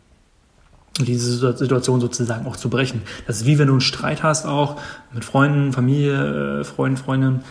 Diese 0.99 1.55
Situation 1.57 2.01
sozusagen 2.01 2.45
auch 2.45 2.57
zu 2.57 2.69
brechen. 2.69 3.01
Das 3.25 3.37
ist 3.37 3.45
wie 3.45 3.57
wenn 3.57 3.67
du 3.67 3.73
einen 3.73 3.81
Streit 3.81 4.23
hast, 4.23 4.45
auch 4.45 4.79
mit 5.13 5.23
Freunden, 5.23 5.71
Familie, 5.71 6.59
äh, 6.59 6.63
Freunden, 6.63 6.97
Freundinnen, 6.97 7.43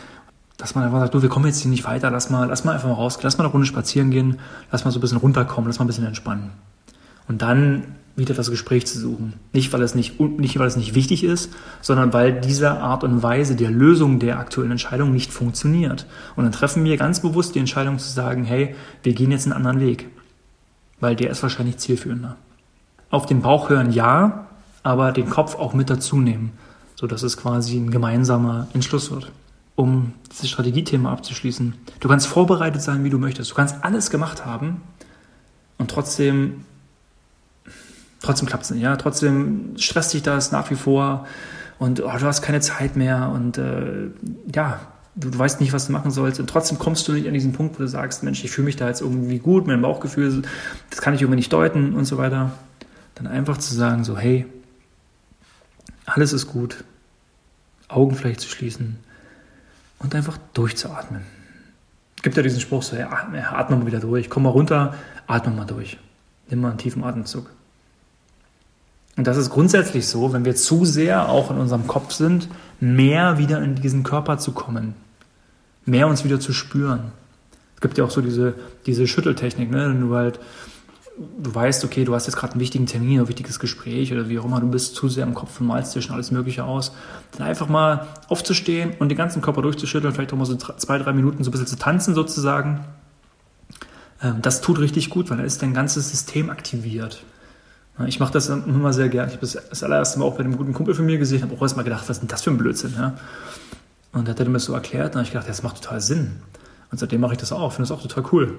dass 0.59 0.75
man 0.75 0.85
einfach 0.85 1.00
sagt, 1.00 1.14
du, 1.14 1.23
wir 1.23 1.30
kommen 1.30 1.47
jetzt 1.47 1.61
hier 1.61 1.70
nicht 1.70 1.85
weiter, 1.85 2.11
lass 2.11 2.28
mal, 2.28 2.47
lass 2.47 2.64
mal 2.64 2.73
einfach 2.73 2.88
mal 2.88 2.94
raus, 2.94 3.18
lass 3.23 3.38
mal 3.38 3.44
eine 3.44 3.52
Runde 3.52 3.66
spazieren 3.66 4.11
gehen, 4.11 4.38
lass 4.70 4.85
mal 4.85 4.90
so 4.90 4.99
ein 4.99 5.00
bisschen 5.00 5.18
runterkommen, 5.18 5.68
lass 5.68 5.78
mal 5.78 5.87
ein 5.87 5.88
bisschen 5.88 6.06
entspannen. 6.06 6.50
Und 7.28 7.40
dann 7.40 7.85
wieder 8.16 8.35
das 8.35 8.50
Gespräch 8.50 8.87
zu 8.87 8.99
suchen. 8.99 9.35
Nicht, 9.52 9.73
weil 9.73 9.82
es 9.82 9.94
nicht, 9.94 10.20
nicht, 10.20 10.59
weil 10.59 10.66
es 10.66 10.76
nicht 10.76 10.94
wichtig 10.94 11.25
ist, 11.25 11.50
sondern 11.80 12.12
weil 12.12 12.40
diese 12.40 12.70
Art 12.70 13.02
und 13.04 13.23
Weise 13.23 13.56
der 13.56 13.70
Lösung 13.70 14.18
der 14.18 14.38
aktuellen 14.38 14.73
Entscheidung 14.73 15.12
nicht 15.12 15.32
funktioniert. 15.32 16.06
Und 16.37 16.44
dann 16.44 16.52
treffen 16.52 16.85
wir 16.85 16.97
ganz 16.97 17.20
bewusst 17.20 17.54
die 17.54 17.61
Entscheidung 17.61 17.99
zu 17.99 18.11
sagen, 18.11 18.44
hey, 18.44 18.75
wir 19.02 19.14
gehen 19.14 19.30
jetzt 19.30 19.47
einen 19.47 19.54
anderen 19.54 19.80
Weg. 19.80 20.09
Weil 21.00 21.16
der 21.16 21.30
ist 21.30 21.42
wahrscheinlich 21.42 21.78
zielführender. 21.78 22.37
Auf 23.10 23.26
den 23.26 23.42
Bauch 23.42 23.68
hören 23.68 23.92
ja, 23.92 24.46
aber 24.82 25.12
den 25.12 25.28
Kopf 25.28 25.56
auch 25.56 25.74
mit 25.74 25.90
dazu 25.90 26.16
nehmen, 26.20 26.52
sodass 26.96 27.22
es 27.22 27.36
quasi 27.36 27.76
ein 27.76 27.90
gemeinsamer 27.90 28.68
Entschluss 28.72 29.10
wird. 29.10 29.30
Um 29.76 30.12
dieses 30.30 30.50
Strategiethema 30.50 31.10
abzuschließen. 31.12 31.74
Du 32.00 32.08
kannst 32.08 32.26
vorbereitet 32.26 32.82
sein, 32.82 33.02
wie 33.02 33.10
du 33.10 33.18
möchtest. 33.18 33.50
Du 33.50 33.54
kannst 33.54 33.76
alles 33.82 34.10
gemacht 34.10 34.44
haben 34.44 34.82
und 35.78 35.90
trotzdem 35.90 36.64
trotzdem 38.20 38.48
klappt 38.48 38.64
es 38.64 38.70
nicht. 38.70 38.82
Ja? 38.82 38.96
Trotzdem 38.96 39.72
stresst 39.76 40.12
dich 40.12 40.22
das 40.22 40.52
nach 40.52 40.70
wie 40.70 40.74
vor 40.74 41.26
und 41.78 42.00
oh, 42.00 42.10
du 42.18 42.26
hast 42.26 42.42
keine 42.42 42.60
Zeit 42.60 42.96
mehr 42.96 43.30
und 43.34 43.58
äh, 43.58 44.08
ja, 44.54 44.80
du, 45.16 45.30
du, 45.30 45.38
weißt 45.38 45.60
nicht, 45.60 45.72
was 45.72 45.86
du 45.86 45.92
machen 45.92 46.10
sollst 46.10 46.38
und 46.40 46.48
trotzdem 46.48 46.78
kommst 46.78 47.08
du 47.08 47.12
nicht 47.12 47.26
an 47.26 47.34
diesen 47.34 47.52
Punkt, 47.52 47.76
wo 47.76 47.82
du 47.82 47.88
sagst, 47.88 48.22
Mensch, 48.22 48.44
ich 48.44 48.50
fühle 48.50 48.66
mich 48.66 48.76
da 48.76 48.88
jetzt 48.88 49.00
irgendwie 49.00 49.38
gut, 49.38 49.66
mein 49.66 49.82
Bauchgefühl, 49.82 50.42
das 50.90 51.00
kann 51.00 51.14
ich 51.14 51.22
irgendwie 51.22 51.36
nicht 51.36 51.52
deuten 51.52 51.94
und 51.94 52.04
so 52.04 52.18
weiter. 52.18 52.52
Dann 53.20 53.30
einfach 53.30 53.58
zu 53.58 53.74
sagen, 53.74 54.02
so, 54.02 54.16
hey, 54.16 54.46
alles 56.06 56.32
ist 56.32 56.46
gut, 56.46 56.84
Augen 57.86 58.16
vielleicht 58.16 58.40
zu 58.40 58.48
schließen 58.48 58.96
und 59.98 60.14
einfach 60.14 60.38
durchzuatmen. 60.54 61.22
Es 62.16 62.22
gibt 62.22 62.38
ja 62.38 62.42
diesen 62.42 62.60
Spruch 62.60 62.82
so, 62.82 62.96
ja, 62.96 63.10
atme 63.10 63.76
mal 63.76 63.86
wieder 63.86 64.00
durch, 64.00 64.30
komm 64.30 64.44
mal 64.44 64.48
runter, 64.48 64.94
atme 65.26 65.52
mal 65.52 65.66
durch. 65.66 65.98
Nimm 66.48 66.62
mal 66.62 66.70
einen 66.70 66.78
tiefen 66.78 67.04
Atemzug. 67.04 67.50
Und 69.16 69.26
das 69.26 69.36
ist 69.36 69.50
grundsätzlich 69.50 70.06
so, 70.06 70.32
wenn 70.32 70.46
wir 70.46 70.56
zu 70.56 70.86
sehr 70.86 71.28
auch 71.28 71.50
in 71.50 71.58
unserem 71.58 71.86
Kopf 71.86 72.12
sind, 72.12 72.48
mehr 72.80 73.36
wieder 73.36 73.62
in 73.62 73.74
diesen 73.74 74.02
Körper 74.02 74.38
zu 74.38 74.52
kommen, 74.52 74.94
mehr 75.84 76.06
uns 76.08 76.24
wieder 76.24 76.40
zu 76.40 76.54
spüren. 76.54 77.12
Es 77.74 77.82
gibt 77.82 77.98
ja 77.98 78.04
auch 78.04 78.10
so 78.10 78.22
diese, 78.22 78.54
diese 78.86 79.06
Schütteltechnik, 79.06 79.70
ne? 79.70 79.90
wenn 79.90 80.00
du 80.00 80.14
halt, 80.14 80.40
du 81.18 81.54
weißt, 81.54 81.84
okay, 81.84 82.04
du 82.04 82.14
hast 82.14 82.26
jetzt 82.26 82.36
gerade 82.36 82.52
einen 82.52 82.60
wichtigen 82.60 82.86
Termin, 82.86 83.20
ein 83.20 83.28
wichtiges 83.28 83.58
Gespräch 83.58 84.12
oder 84.12 84.28
wie 84.28 84.38
auch 84.38 84.44
immer, 84.44 84.60
du 84.60 84.68
bist 84.68 84.94
zu 84.94 85.08
sehr 85.08 85.24
im 85.24 85.34
Kopf 85.34 85.60
und 85.60 85.66
malst 85.66 85.94
dir 85.94 86.02
schon 86.02 86.14
alles 86.14 86.30
Mögliche 86.30 86.64
aus, 86.64 86.92
dann 87.36 87.46
einfach 87.46 87.68
mal 87.68 88.06
aufzustehen 88.28 88.92
und 88.98 89.08
den 89.08 89.18
ganzen 89.18 89.42
Körper 89.42 89.62
durchzuschütteln, 89.62 90.14
vielleicht 90.14 90.32
auch 90.32 90.38
mal 90.38 90.46
so 90.46 90.56
zwei, 90.56 90.98
drei 90.98 91.12
Minuten 91.12 91.44
so 91.44 91.50
ein 91.50 91.52
bisschen 91.52 91.66
zu 91.66 91.76
tanzen 91.76 92.14
sozusagen. 92.14 92.84
Ähm, 94.22 94.42
das 94.42 94.60
tut 94.60 94.78
richtig 94.78 95.10
gut, 95.10 95.30
weil 95.30 95.38
da 95.38 95.44
ist 95.44 95.62
dein 95.62 95.74
ganzes 95.74 96.10
System 96.10 96.50
aktiviert. 96.50 97.24
Ich 98.06 98.18
mache 98.18 98.32
das 98.32 98.48
immer 98.48 98.94
sehr 98.94 99.10
gern. 99.10 99.28
Ich 99.28 99.34
habe 99.34 99.46
das, 99.46 99.58
das 99.68 99.82
allererste 99.82 100.18
Mal 100.18 100.24
auch 100.24 100.34
bei 100.34 100.40
einem 100.40 100.56
guten 100.56 100.72
Kumpel 100.72 100.94
von 100.94 101.04
mir 101.04 101.18
gesehen, 101.18 101.42
habe 101.42 101.54
auch 101.54 101.60
erst 101.60 101.76
mal 101.76 101.82
gedacht, 101.82 102.04
was 102.04 102.16
ist 102.16 102.20
denn 102.20 102.28
das 102.28 102.42
für 102.42 102.50
ein 102.50 102.56
Blödsinn? 102.56 102.94
Ja? 102.96 103.14
Und 104.12 104.26
er 104.26 104.34
hat 104.34 104.46
mir 104.46 104.54
das 104.54 104.64
so 104.64 104.72
erklärt, 104.72 105.08
und 105.08 105.16
habe 105.16 105.24
ich 105.24 105.32
gedacht, 105.32 105.48
das 105.48 105.62
macht 105.62 105.82
total 105.82 106.00
Sinn. 106.00 106.40
Und 106.90 106.98
seitdem 106.98 107.20
mache 107.20 107.32
ich 107.32 107.38
das 107.38 107.52
auch, 107.52 107.72
finde 107.72 107.88
das 107.88 107.96
auch 107.96 108.02
total 108.02 108.24
cool. 108.32 108.58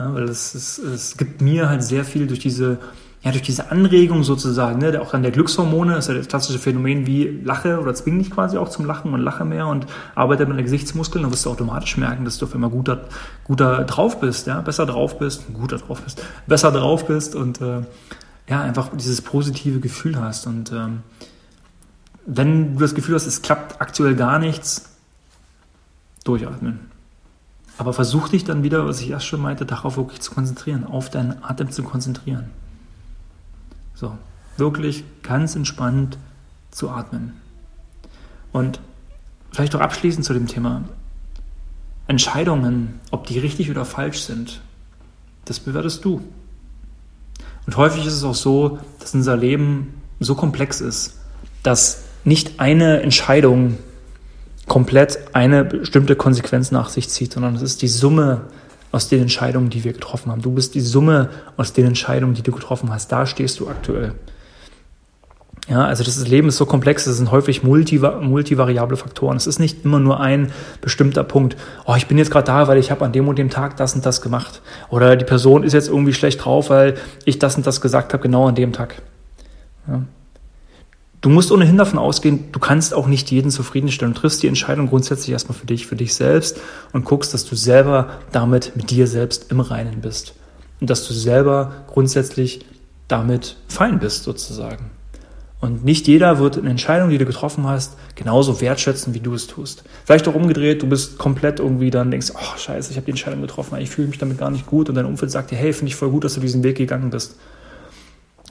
Ja, 0.00 0.14
weil 0.14 0.22
es, 0.24 0.54
es, 0.54 0.78
es 0.78 1.18
gibt 1.18 1.42
mir 1.42 1.68
halt 1.68 1.82
sehr 1.82 2.06
viel 2.06 2.26
durch 2.26 2.38
diese, 2.38 2.78
ja, 3.20 3.32
durch 3.32 3.42
diese 3.42 3.70
Anregung 3.70 4.24
sozusagen, 4.24 4.78
ne, 4.78 4.98
auch 4.98 5.10
dann 5.10 5.22
der 5.22 5.30
Glückshormone, 5.30 5.98
ist 5.98 6.08
ja 6.08 6.14
das 6.14 6.26
klassische 6.26 6.58
Phänomen 6.58 7.06
wie 7.06 7.24
Lache 7.44 7.78
oder 7.78 7.92
zwing 7.92 8.18
dich 8.18 8.30
quasi 8.30 8.56
auch 8.56 8.70
zum 8.70 8.86
Lachen 8.86 9.12
und 9.12 9.20
lache 9.20 9.44
mehr 9.44 9.66
und 9.66 9.84
arbeite 10.14 10.46
mit 10.46 10.56
den 10.56 10.64
Gesichtsmuskeln, 10.64 11.22
dann 11.22 11.32
wirst 11.32 11.44
du 11.44 11.50
automatisch 11.50 11.98
merken, 11.98 12.24
dass 12.24 12.38
du 12.38 12.46
auf 12.46 12.54
einmal 12.54 12.70
guter, 12.70 13.08
guter 13.44 13.84
drauf 13.84 14.20
bist, 14.20 14.46
ja, 14.46 14.62
besser 14.62 14.86
drauf 14.86 15.18
bist, 15.18 15.44
guter 15.52 15.76
drauf 15.76 16.00
bist, 16.00 16.24
besser 16.46 16.72
drauf 16.72 17.06
bist 17.06 17.34
und 17.34 17.60
äh, 17.60 17.82
ja, 18.48 18.62
einfach 18.62 18.88
dieses 18.96 19.20
positive 19.20 19.80
Gefühl 19.80 20.18
hast. 20.18 20.46
Und 20.46 20.72
ähm, 20.72 21.00
wenn 22.24 22.72
du 22.72 22.80
das 22.80 22.94
Gefühl 22.94 23.16
hast, 23.16 23.26
es 23.26 23.42
klappt 23.42 23.82
aktuell 23.82 24.16
gar 24.16 24.38
nichts, 24.38 24.96
durchatmen. 26.24 26.90
Aber 27.80 27.94
versuch 27.94 28.28
dich 28.28 28.44
dann 28.44 28.62
wieder, 28.62 28.86
was 28.86 29.00
ich 29.00 29.08
erst 29.08 29.24
schon 29.24 29.40
meinte, 29.40 29.64
darauf 29.64 29.96
wirklich 29.96 30.20
zu 30.20 30.32
konzentrieren, 30.32 30.84
auf 30.84 31.08
deinen 31.08 31.42
Atem 31.42 31.70
zu 31.70 31.82
konzentrieren. 31.82 32.50
So, 33.94 34.18
wirklich 34.58 35.02
ganz 35.22 35.56
entspannt 35.56 36.18
zu 36.70 36.90
atmen. 36.90 37.32
Und 38.52 38.80
vielleicht 39.50 39.74
auch 39.74 39.80
abschließend 39.80 40.26
zu 40.26 40.34
dem 40.34 40.46
Thema. 40.46 40.82
Entscheidungen, 42.06 43.00
ob 43.12 43.26
die 43.26 43.38
richtig 43.38 43.70
oder 43.70 43.86
falsch 43.86 44.24
sind, 44.24 44.60
das 45.46 45.58
bewertest 45.58 46.04
du. 46.04 46.20
Und 47.64 47.76
häufig 47.78 48.04
ist 48.04 48.12
es 48.12 48.24
auch 48.24 48.34
so, 48.34 48.78
dass 48.98 49.14
unser 49.14 49.38
Leben 49.38 50.02
so 50.18 50.34
komplex 50.34 50.82
ist, 50.82 51.18
dass 51.62 52.02
nicht 52.24 52.60
eine 52.60 53.00
Entscheidung 53.00 53.78
komplett 54.70 55.18
eine 55.32 55.64
bestimmte 55.64 56.14
Konsequenz 56.14 56.70
nach 56.70 56.90
sich 56.90 57.08
zieht, 57.08 57.32
sondern 57.32 57.56
es 57.56 57.62
ist 57.62 57.82
die 57.82 57.88
Summe 57.88 58.42
aus 58.92 59.08
den 59.08 59.20
Entscheidungen, 59.20 59.68
die 59.68 59.82
wir 59.82 59.92
getroffen 59.92 60.30
haben. 60.30 60.42
Du 60.42 60.52
bist 60.52 60.76
die 60.76 60.80
Summe 60.80 61.28
aus 61.56 61.72
den 61.72 61.86
Entscheidungen, 61.86 62.34
die 62.34 62.42
du 62.42 62.52
getroffen 62.52 62.88
hast. 62.92 63.10
Da 63.10 63.26
stehst 63.26 63.58
du 63.58 63.68
aktuell. 63.68 64.14
Ja, 65.68 65.84
also 65.84 66.04
das 66.04 66.24
Leben 66.28 66.46
ist 66.46 66.56
so 66.56 66.66
komplex, 66.66 67.04
es 67.08 67.16
sind 67.16 67.32
häufig 67.32 67.64
multivariable 67.64 68.96
Faktoren. 68.96 69.36
Es 69.36 69.48
ist 69.48 69.58
nicht 69.58 69.84
immer 69.84 69.98
nur 69.98 70.20
ein 70.20 70.52
bestimmter 70.80 71.24
Punkt. 71.24 71.56
Oh, 71.84 71.96
ich 71.96 72.06
bin 72.06 72.16
jetzt 72.16 72.30
gerade 72.30 72.46
da, 72.46 72.68
weil 72.68 72.78
ich 72.78 72.92
habe 72.92 73.04
an 73.04 73.10
dem 73.10 73.26
und 73.26 73.40
dem 73.40 73.50
Tag 73.50 73.76
das 73.76 73.96
und 73.96 74.06
das 74.06 74.22
gemacht. 74.22 74.62
Oder 74.88 75.16
die 75.16 75.24
Person 75.24 75.64
ist 75.64 75.72
jetzt 75.72 75.88
irgendwie 75.88 76.12
schlecht 76.12 76.44
drauf, 76.44 76.70
weil 76.70 76.94
ich 77.24 77.40
das 77.40 77.56
und 77.56 77.66
das 77.66 77.80
gesagt 77.80 78.12
habe, 78.12 78.22
genau 78.22 78.46
an 78.46 78.54
dem 78.54 78.72
Tag. 78.72 79.02
Ja. 79.88 80.02
Du 81.20 81.28
musst 81.28 81.52
ohnehin 81.52 81.76
davon 81.76 81.98
ausgehen, 81.98 82.50
du 82.50 82.58
kannst 82.58 82.94
auch 82.94 83.06
nicht 83.06 83.30
jeden 83.30 83.50
zufriedenstellen. 83.50 84.14
Du 84.14 84.20
triffst 84.20 84.42
die 84.42 84.48
Entscheidung 84.48 84.88
grundsätzlich 84.88 85.30
erstmal 85.30 85.56
für 85.56 85.66
dich, 85.66 85.86
für 85.86 85.96
dich 85.96 86.14
selbst 86.14 86.58
und 86.92 87.04
guckst, 87.04 87.34
dass 87.34 87.44
du 87.44 87.56
selber 87.56 88.08
damit 88.32 88.74
mit 88.74 88.90
dir 88.90 89.06
selbst 89.06 89.50
im 89.50 89.60
Reinen 89.60 90.00
bist. 90.00 90.34
Und 90.80 90.88
dass 90.88 91.06
du 91.06 91.12
selber 91.12 91.84
grundsätzlich 91.88 92.64
damit 93.06 93.56
fein 93.68 93.98
bist, 93.98 94.22
sozusagen. 94.22 94.90
Und 95.60 95.84
nicht 95.84 96.08
jeder 96.08 96.38
wird 96.38 96.56
eine 96.56 96.70
Entscheidung, 96.70 97.10
die 97.10 97.18
du 97.18 97.26
getroffen 97.26 97.66
hast, 97.66 97.98
genauso 98.14 98.62
wertschätzen, 98.62 99.12
wie 99.12 99.20
du 99.20 99.34
es 99.34 99.46
tust. 99.46 99.84
Vielleicht 100.06 100.26
auch 100.26 100.34
umgedreht, 100.34 100.80
du 100.80 100.88
bist 100.88 101.18
komplett 101.18 101.60
irgendwie 101.60 101.90
dann 101.90 102.10
denkst, 102.10 102.32
oh 102.34 102.58
scheiße, 102.58 102.90
ich 102.90 102.96
habe 102.96 103.04
die 103.04 103.10
Entscheidung 103.10 103.42
getroffen, 103.42 103.76
ich 103.78 103.90
fühle 103.90 104.08
mich 104.08 104.16
damit 104.16 104.38
gar 104.38 104.50
nicht 104.50 104.66
gut 104.66 104.88
und 104.88 104.94
dein 104.94 105.04
Umfeld 105.04 105.30
sagt 105.30 105.50
dir, 105.50 105.56
hey, 105.56 105.74
finde 105.74 105.88
ich 105.88 105.96
voll 105.96 106.08
gut, 106.08 106.24
dass 106.24 106.34
du 106.34 106.40
diesen 106.40 106.62
Weg 106.62 106.78
gegangen 106.78 107.10
bist. 107.10 107.36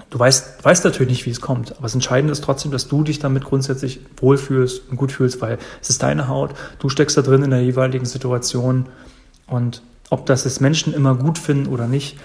Du 0.10 0.18
weißt, 0.18 0.64
weißt 0.66 0.86
natürlich 0.86 1.12
nicht, 1.12 1.26
wie 1.26 1.30
es 1.30 1.40
kommt, 1.40 1.74
aber 1.74 1.84
das 1.84 1.94
Entscheidende 1.94 2.32
ist 2.32 2.44
trotzdem, 2.44 2.72
dass 2.72 2.88
du 2.88 3.04
dich 3.04 3.20
damit 3.20 3.44
grundsätzlich 3.44 4.00
wohlfühlst 4.18 4.90
und 4.90 4.98
gut 4.98 5.12
fühlst, 5.12 5.40
weil 5.42 5.60
es 5.82 5.90
ist 5.92 6.02
deine 6.02 6.28
Haut, 6.28 6.56
du 6.80 6.90
steckst 6.90 7.16
da 7.16 7.22
drin 7.22 7.44
in 7.44 7.52
der 7.52 7.62
jeweiligen 7.62 8.06
Situation 8.06 8.88
und 9.46 9.84
ob 10.10 10.26
das 10.26 10.48
es 10.48 10.60
Menschen 10.60 10.94
immer 10.94 11.14
gut 11.14 11.38
finden 11.38 11.68
oder 11.68 11.88
nicht, 11.88 12.18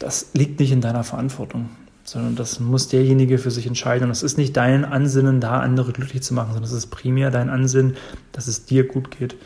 das 0.00 0.30
liegt 0.32 0.58
nicht 0.58 0.72
in 0.72 0.80
deiner 0.80 1.04
Verantwortung 1.04 1.70
sondern 2.10 2.34
das 2.34 2.58
muss 2.58 2.88
derjenige 2.88 3.38
für 3.38 3.52
sich 3.52 3.66
entscheiden. 3.66 4.06
Und 4.06 4.10
es 4.10 4.24
ist 4.24 4.36
nicht 4.36 4.56
dein 4.56 4.84
Ansinnen, 4.84 5.40
da 5.40 5.60
andere 5.60 5.92
glücklich 5.92 6.22
zu 6.22 6.34
machen, 6.34 6.48
sondern 6.48 6.64
es 6.64 6.72
ist 6.72 6.88
primär 6.88 7.30
dein 7.30 7.48
Ansinnen, 7.48 7.96
dass 8.32 8.48
es 8.48 8.64
dir 8.64 8.86
gut 8.86 9.16
geht. 9.16 9.36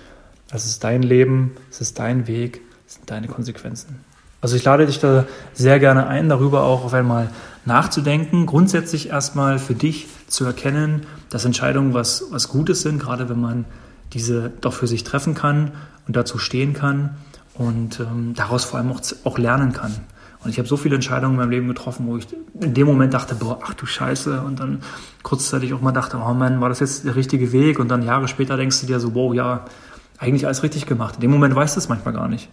Das 0.51 0.65
ist 0.65 0.83
dein 0.83 1.03
Leben, 1.03 1.53
es 1.71 1.83
ist 1.83 1.99
dein 1.99 2.27
Weg, 2.27 2.63
es 2.87 2.95
sind 2.95 3.11
deine 3.11 3.29
Konsequenzen. 3.29 4.01
Also 4.41 4.57
ich 4.57 4.65
lade 4.65 4.87
dich 4.87 4.99
da 4.99 5.27
sehr 5.53 5.79
gerne 5.79 6.07
ein, 6.07 6.29
darüber 6.29 6.63
auch 6.63 6.85
auf 6.85 6.95
einmal 6.95 7.29
nachzudenken, 7.67 8.47
grundsätzlich 8.47 9.09
erstmal 9.09 9.59
für 9.59 9.75
dich 9.75 10.07
zu 10.27 10.45
erkennen, 10.45 11.07
dass 11.31 11.45
Entscheidungen 11.45 11.95
was, 11.95 12.25
was 12.31 12.49
Gutes 12.49 12.83
sind, 12.83 12.99
gerade 12.99 13.29
wenn 13.29 13.41
man 13.41 13.65
diese 14.13 14.53
doch 14.61 14.75
für 14.75 14.87
sich 14.87 15.05
treffen 15.05 15.35
kann 15.35 15.73
und 16.07 16.17
dazu 16.17 16.39
stehen 16.39 16.73
kann 16.73 17.17
und 17.55 18.01
ähm, 18.01 18.35
daraus 18.35 18.65
vor 18.65 18.79
allem 18.79 18.93
auch, 18.93 19.01
auch 19.25 19.39
lernen 19.39 19.73
kann. 19.73 19.95
Und 20.45 20.51
ich 20.51 20.59
habe 20.59 20.69
so 20.69 20.77
viele 20.77 20.95
Entscheidungen 20.95 21.35
in 21.35 21.41
meinem 21.41 21.51
Leben 21.51 21.69
getroffen, 21.69 22.07
wo 22.07 22.19
ich 22.19 22.27
in 22.61 22.75
dem 22.75 22.87
Moment 22.87 23.15
dachte, 23.15 23.35
boah, 23.35 23.61
ach 23.63 23.73
du 23.73 23.87
Scheiße. 23.87 24.43
Und 24.43 24.61
dann 24.61 24.81
kurzzeitig 25.23 25.73
auch 25.73 25.81
mal 25.81 25.93
dachte, 25.93 26.19
oh 26.19 26.35
Mann, 26.35 26.61
war 26.61 26.69
das 26.69 26.81
jetzt 26.81 27.07
der 27.07 27.17
richtige 27.17 27.51
Weg? 27.51 27.79
Und 27.79 27.89
dann 27.89 28.03
Jahre 28.03 28.29
später 28.29 28.59
denkst 28.59 28.83
du 28.83 28.87
dir 28.87 29.01
so, 29.01 29.15
wow, 29.15 29.35
ja, 29.35 29.65
eigentlich 30.19 30.45
alles 30.45 30.63
richtig 30.63 30.85
gemacht. 30.85 31.15
In 31.17 31.23
dem 31.23 31.31
Moment 31.31 31.55
weißt 31.55 31.77
du 31.77 31.81
es 31.81 31.89
manchmal 31.89 32.13
gar 32.13 32.29
nicht. 32.29 32.51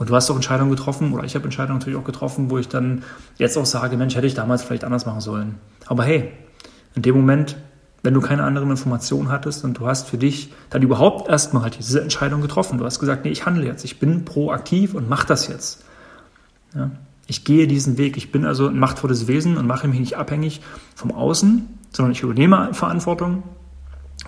Und 0.00 0.08
du 0.08 0.16
hast 0.16 0.30
auch 0.30 0.34
Entscheidungen 0.34 0.70
getroffen, 0.70 1.12
oder 1.12 1.24
ich 1.24 1.34
habe 1.34 1.44
Entscheidungen 1.44 1.78
natürlich 1.78 1.98
auch 1.98 2.04
getroffen, 2.04 2.48
wo 2.48 2.56
ich 2.56 2.68
dann 2.68 3.02
jetzt 3.36 3.58
auch 3.58 3.66
sage, 3.66 3.98
Mensch, 3.98 4.16
hätte 4.16 4.26
ich 4.26 4.32
damals 4.32 4.62
vielleicht 4.62 4.82
anders 4.82 5.04
machen 5.04 5.20
sollen. 5.20 5.56
Aber 5.84 6.04
hey, 6.04 6.32
in 6.94 7.02
dem 7.02 7.14
Moment, 7.14 7.58
wenn 8.02 8.14
du 8.14 8.22
keine 8.22 8.44
anderen 8.44 8.70
Informationen 8.70 9.28
hattest 9.28 9.62
und 9.62 9.76
du 9.76 9.86
hast 9.86 10.08
für 10.08 10.16
dich 10.16 10.54
dann 10.70 10.80
überhaupt 10.80 11.28
erstmal 11.28 11.64
halt 11.64 11.76
diese 11.78 12.00
Entscheidung 12.00 12.40
getroffen. 12.40 12.78
Du 12.78 12.86
hast 12.86 12.98
gesagt, 12.98 13.26
nee, 13.26 13.30
ich 13.30 13.44
handle 13.44 13.66
jetzt, 13.66 13.84
ich 13.84 13.98
bin 13.98 14.24
proaktiv 14.24 14.94
und 14.94 15.06
mach 15.10 15.24
das 15.24 15.48
jetzt. 15.48 15.84
Ja. 16.74 16.90
Ich 17.26 17.44
gehe 17.44 17.66
diesen 17.66 17.98
Weg. 17.98 18.16
Ich 18.16 18.32
bin 18.32 18.46
also 18.46 18.68
ein 18.68 18.78
machtvolles 18.78 19.28
Wesen 19.28 19.58
und 19.58 19.66
mache 19.66 19.86
mich 19.86 20.00
nicht 20.00 20.16
abhängig 20.16 20.62
vom 20.94 21.12
Außen, 21.12 21.68
sondern 21.92 22.12
ich 22.12 22.22
übernehme 22.22 22.72
Verantwortung. 22.72 23.42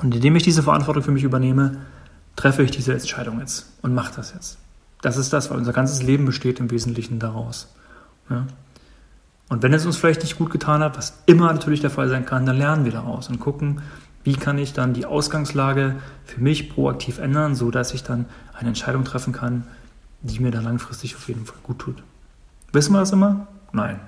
Und 0.03 0.15
indem 0.15 0.37
ich 0.37 0.43
diese 0.43 0.63
Verantwortung 0.63 1.03
für 1.03 1.13
mich 1.13 1.25
übernehme, 1.25 1.79
treffe 2.37 2.63
ich 2.63 2.73
diese 2.73 2.93
Entscheidung 2.93 3.41
jetzt 3.41 3.73
und 3.81 3.95
mache 3.95 4.13
das 4.15 4.35
jetzt. 4.35 4.59
Das 5.03 5.19
ist 5.19 5.33
das, 5.33 5.51
weil 5.51 5.59
unser 5.59 5.73
ganzes 5.73 6.03
Leben 6.03 6.25
besteht 6.25 6.61
im 6.61 6.71
Wesentlichen 6.71 7.19
daraus. 7.19 7.75
Ja? 8.31 8.47
Und 9.49 9.63
wenn 9.63 9.75
es 9.75 9.85
uns 9.85 9.99
vielleicht 9.99 10.23
nicht 10.23 10.39
gut 10.39 10.51
getan 10.51 10.83
hat, 10.83 10.97
was 10.97 11.23
immer 11.27 11.53
natürlich 11.53 11.83
der 11.83 11.91
Fall 11.91 12.09
sein 12.09 12.25
kann, 12.25 12.47
dann 12.47 12.57
lernen 12.57 12.87
wir 12.87 12.93
daraus 12.93 13.29
und 13.29 13.39
gucken, 13.39 13.83
wie 14.25 14.35
kann 14.35 14.57
ich 14.57 14.73
dann 14.73 14.95
die 14.95 15.05
Ausgangslage 15.05 15.97
für 16.25 16.41
mich 16.41 16.71
proaktiv 16.71 17.19
ändern, 17.19 17.55
sodass 17.55 17.93
ich 17.93 18.03
dann 18.03 18.27
eine 18.55 18.69
Entscheidung 18.69 19.05
treffen 19.05 19.33
kann, 19.33 19.65
die 20.23 20.41
mir 20.41 20.53
dann 20.53 20.65
langfristig 20.65 21.17
auf 21.17 21.29
jeden 21.29 21.45
Fall 21.45 21.59
gut 21.65 21.81
tut. 21.81 22.03
Wissen 22.73 22.93
wir 22.93 23.01
das 23.01 23.13
immer? 23.13 23.49
Nein. 23.73 24.01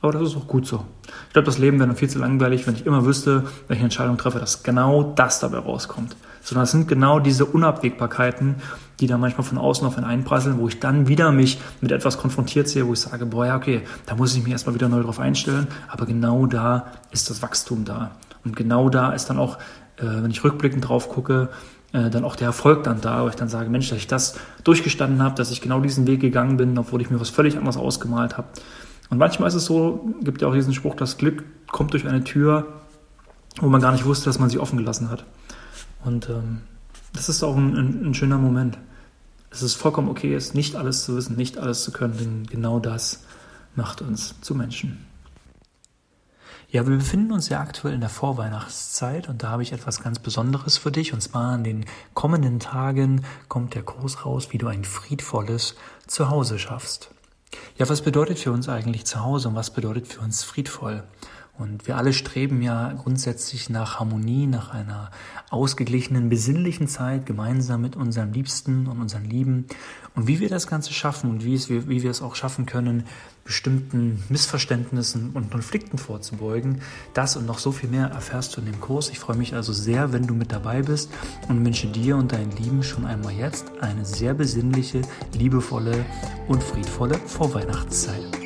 Aber 0.00 0.12
das 0.12 0.22
ist 0.22 0.36
auch 0.36 0.48
gut 0.48 0.66
so. 0.66 0.84
Ich 1.28 1.32
glaube, 1.32 1.46
das 1.46 1.58
Leben 1.58 1.78
wäre 1.78 1.86
dann 1.86 1.96
viel 1.96 2.10
zu 2.10 2.18
langweilig, 2.18 2.66
wenn 2.66 2.74
ich 2.74 2.86
immer 2.86 3.04
wüsste, 3.04 3.44
welche 3.68 3.84
Entscheidung 3.84 4.18
treffe, 4.18 4.40
dass 4.40 4.62
genau 4.64 5.12
das 5.14 5.38
dabei 5.38 5.58
rauskommt. 5.58 6.16
Sondern 6.40 6.64
es 6.64 6.72
sind 6.72 6.88
genau 6.88 7.20
diese 7.20 7.44
Unabwägbarkeiten, 7.44 8.56
die 8.98 9.06
da 9.06 9.16
manchmal 9.16 9.44
von 9.44 9.58
außen 9.58 9.86
auf 9.86 9.96
einen 9.96 10.06
einprasseln, 10.06 10.58
wo 10.58 10.66
ich 10.66 10.80
dann 10.80 11.06
wieder 11.06 11.30
mich 11.30 11.60
mit 11.80 11.92
etwas 11.92 12.18
konfrontiert 12.18 12.68
sehe, 12.68 12.86
wo 12.86 12.94
ich 12.94 13.00
sage, 13.00 13.26
boah, 13.26 13.46
ja, 13.46 13.56
okay, 13.56 13.82
da 14.06 14.16
muss 14.16 14.34
ich 14.34 14.42
mich 14.42 14.52
erstmal 14.52 14.74
wieder 14.74 14.88
neu 14.88 15.02
drauf 15.02 15.20
einstellen. 15.20 15.68
Aber 15.88 16.04
genau 16.04 16.46
da 16.46 16.86
ist 17.12 17.30
das 17.30 17.42
Wachstum 17.42 17.84
da. 17.84 18.12
Und 18.44 18.56
genau 18.56 18.88
da 18.88 19.12
ist 19.12 19.26
dann 19.26 19.38
auch, 19.38 19.58
äh, 19.98 20.04
wenn 20.04 20.30
ich 20.32 20.42
rückblickend 20.42 20.88
drauf 20.88 21.08
gucke, 21.10 21.50
äh, 21.92 22.10
dann 22.10 22.24
auch 22.24 22.36
der 22.36 22.46
Erfolg 22.46 22.84
dann 22.84 23.00
da, 23.00 23.22
wo 23.24 23.28
ich 23.28 23.34
dann 23.34 23.48
sage, 23.48 23.70
Mensch, 23.70 23.88
dass 23.90 23.98
ich 23.98 24.06
das 24.06 24.36
durchgestanden 24.64 25.22
habe, 25.22 25.34
dass 25.36 25.50
ich 25.50 25.60
genau 25.60 25.80
diesen 25.80 26.06
Weg 26.06 26.20
gegangen 26.20 26.56
bin, 26.56 26.76
obwohl 26.78 27.00
ich 27.02 27.10
mir 27.10 27.20
was 27.20 27.30
völlig 27.30 27.56
anderes 27.56 27.76
ausgemalt 27.76 28.36
habe. 28.36 28.48
Und 29.12 29.18
manchmal 29.18 29.48
ist 29.48 29.54
es 29.54 29.66
so, 29.66 30.08
gibt 30.22 30.40
ja 30.40 30.48
auch 30.48 30.54
diesen 30.54 30.72
Spruch, 30.72 30.94
das 30.94 31.18
Glück 31.18 31.44
kommt 31.70 31.92
durch 31.92 32.08
eine 32.08 32.24
Tür, 32.24 32.80
wo 33.60 33.68
man 33.68 33.82
gar 33.82 33.92
nicht 33.92 34.06
wusste, 34.06 34.24
dass 34.24 34.38
man 34.38 34.48
sie 34.48 34.58
offen 34.58 34.78
gelassen 34.78 35.10
hat. 35.10 35.26
Und 36.02 36.30
ähm, 36.30 36.62
das 37.12 37.28
ist 37.28 37.42
auch 37.42 37.54
ein, 37.54 37.76
ein, 37.76 38.06
ein 38.06 38.14
schöner 38.14 38.38
Moment. 38.38 38.78
Es 39.50 39.60
ist 39.60 39.74
vollkommen 39.74 40.08
okay, 40.08 40.34
es 40.34 40.54
nicht 40.54 40.76
alles 40.76 41.04
zu 41.04 41.14
wissen, 41.14 41.36
nicht 41.36 41.58
alles 41.58 41.84
zu 41.84 41.92
können, 41.92 42.16
denn 42.16 42.46
genau 42.46 42.80
das 42.80 43.24
macht 43.76 44.00
uns 44.00 44.40
zu 44.40 44.54
Menschen. 44.54 45.04
Ja, 46.70 46.86
wir 46.88 46.96
befinden 46.96 47.32
uns 47.32 47.50
ja 47.50 47.60
aktuell 47.60 47.92
in 47.92 48.00
der 48.00 48.08
Vorweihnachtszeit 48.08 49.28
und 49.28 49.42
da 49.42 49.50
habe 49.50 49.62
ich 49.62 49.74
etwas 49.74 50.02
ganz 50.02 50.20
Besonderes 50.20 50.78
für 50.78 50.90
dich. 50.90 51.12
Und 51.12 51.20
zwar 51.20 51.52
an 51.52 51.64
den 51.64 51.84
kommenden 52.14 52.60
Tagen 52.60 53.26
kommt 53.48 53.74
der 53.74 53.82
Kurs 53.82 54.24
raus, 54.24 54.48
wie 54.52 54.58
du 54.58 54.68
ein 54.68 54.84
friedvolles 54.84 55.74
Zuhause 56.06 56.58
schaffst. 56.58 57.10
Ja, 57.78 57.88
was 57.88 58.02
bedeutet 58.02 58.38
für 58.38 58.52
uns 58.52 58.68
eigentlich 58.68 59.04
Zuhause 59.04 59.48
und 59.48 59.54
was 59.54 59.70
bedeutet 59.70 60.06
für 60.06 60.20
uns 60.20 60.42
friedvoll? 60.42 61.04
Und 61.58 61.86
wir 61.86 61.96
alle 61.96 62.12
streben 62.14 62.62
ja 62.62 62.92
grundsätzlich 62.92 63.68
nach 63.68 64.00
Harmonie, 64.00 64.46
nach 64.46 64.72
einer 64.72 65.10
ausgeglichenen, 65.50 66.28
besinnlichen 66.28 66.88
Zeit 66.88 67.26
gemeinsam 67.26 67.82
mit 67.82 67.94
unseren 67.94 68.32
Liebsten 68.32 68.86
und 68.86 69.00
unseren 69.00 69.24
Lieben. 69.24 69.66
Und 70.14 70.26
wie 70.26 70.40
wir 70.40 70.48
das 70.48 70.66
Ganze 70.66 70.94
schaffen 70.94 71.30
und 71.30 71.44
wie, 71.44 71.54
es, 71.54 71.68
wie 71.68 72.02
wir 72.02 72.10
es 72.10 72.22
auch 72.22 72.36
schaffen 72.36 72.64
können, 72.64 73.04
bestimmten 73.44 74.22
Missverständnissen 74.28 75.30
und 75.34 75.50
Konflikten 75.50 75.98
vorzubeugen, 75.98 76.82
das 77.14 77.36
und 77.36 77.46
noch 77.46 77.58
so 77.58 77.72
viel 77.72 77.88
mehr 77.88 78.08
erfährst 78.08 78.56
du 78.56 78.60
in 78.60 78.66
dem 78.66 78.80
Kurs. 78.80 79.10
Ich 79.10 79.18
freue 79.18 79.36
mich 79.36 79.54
also 79.54 79.72
sehr, 79.72 80.12
wenn 80.12 80.26
du 80.26 80.34
mit 80.34 80.52
dabei 80.52 80.82
bist 80.82 81.10
und 81.48 81.64
wünsche 81.64 81.86
dir 81.86 82.16
und 82.16 82.32
deinen 82.32 82.52
Lieben 82.52 82.82
schon 82.82 83.06
einmal 83.06 83.32
jetzt 83.32 83.66
eine 83.80 84.04
sehr 84.04 84.34
besinnliche, 84.34 85.02
liebevolle 85.32 86.04
und 86.48 86.62
friedvolle 86.62 87.14
Vorweihnachtszeit. 87.26 88.41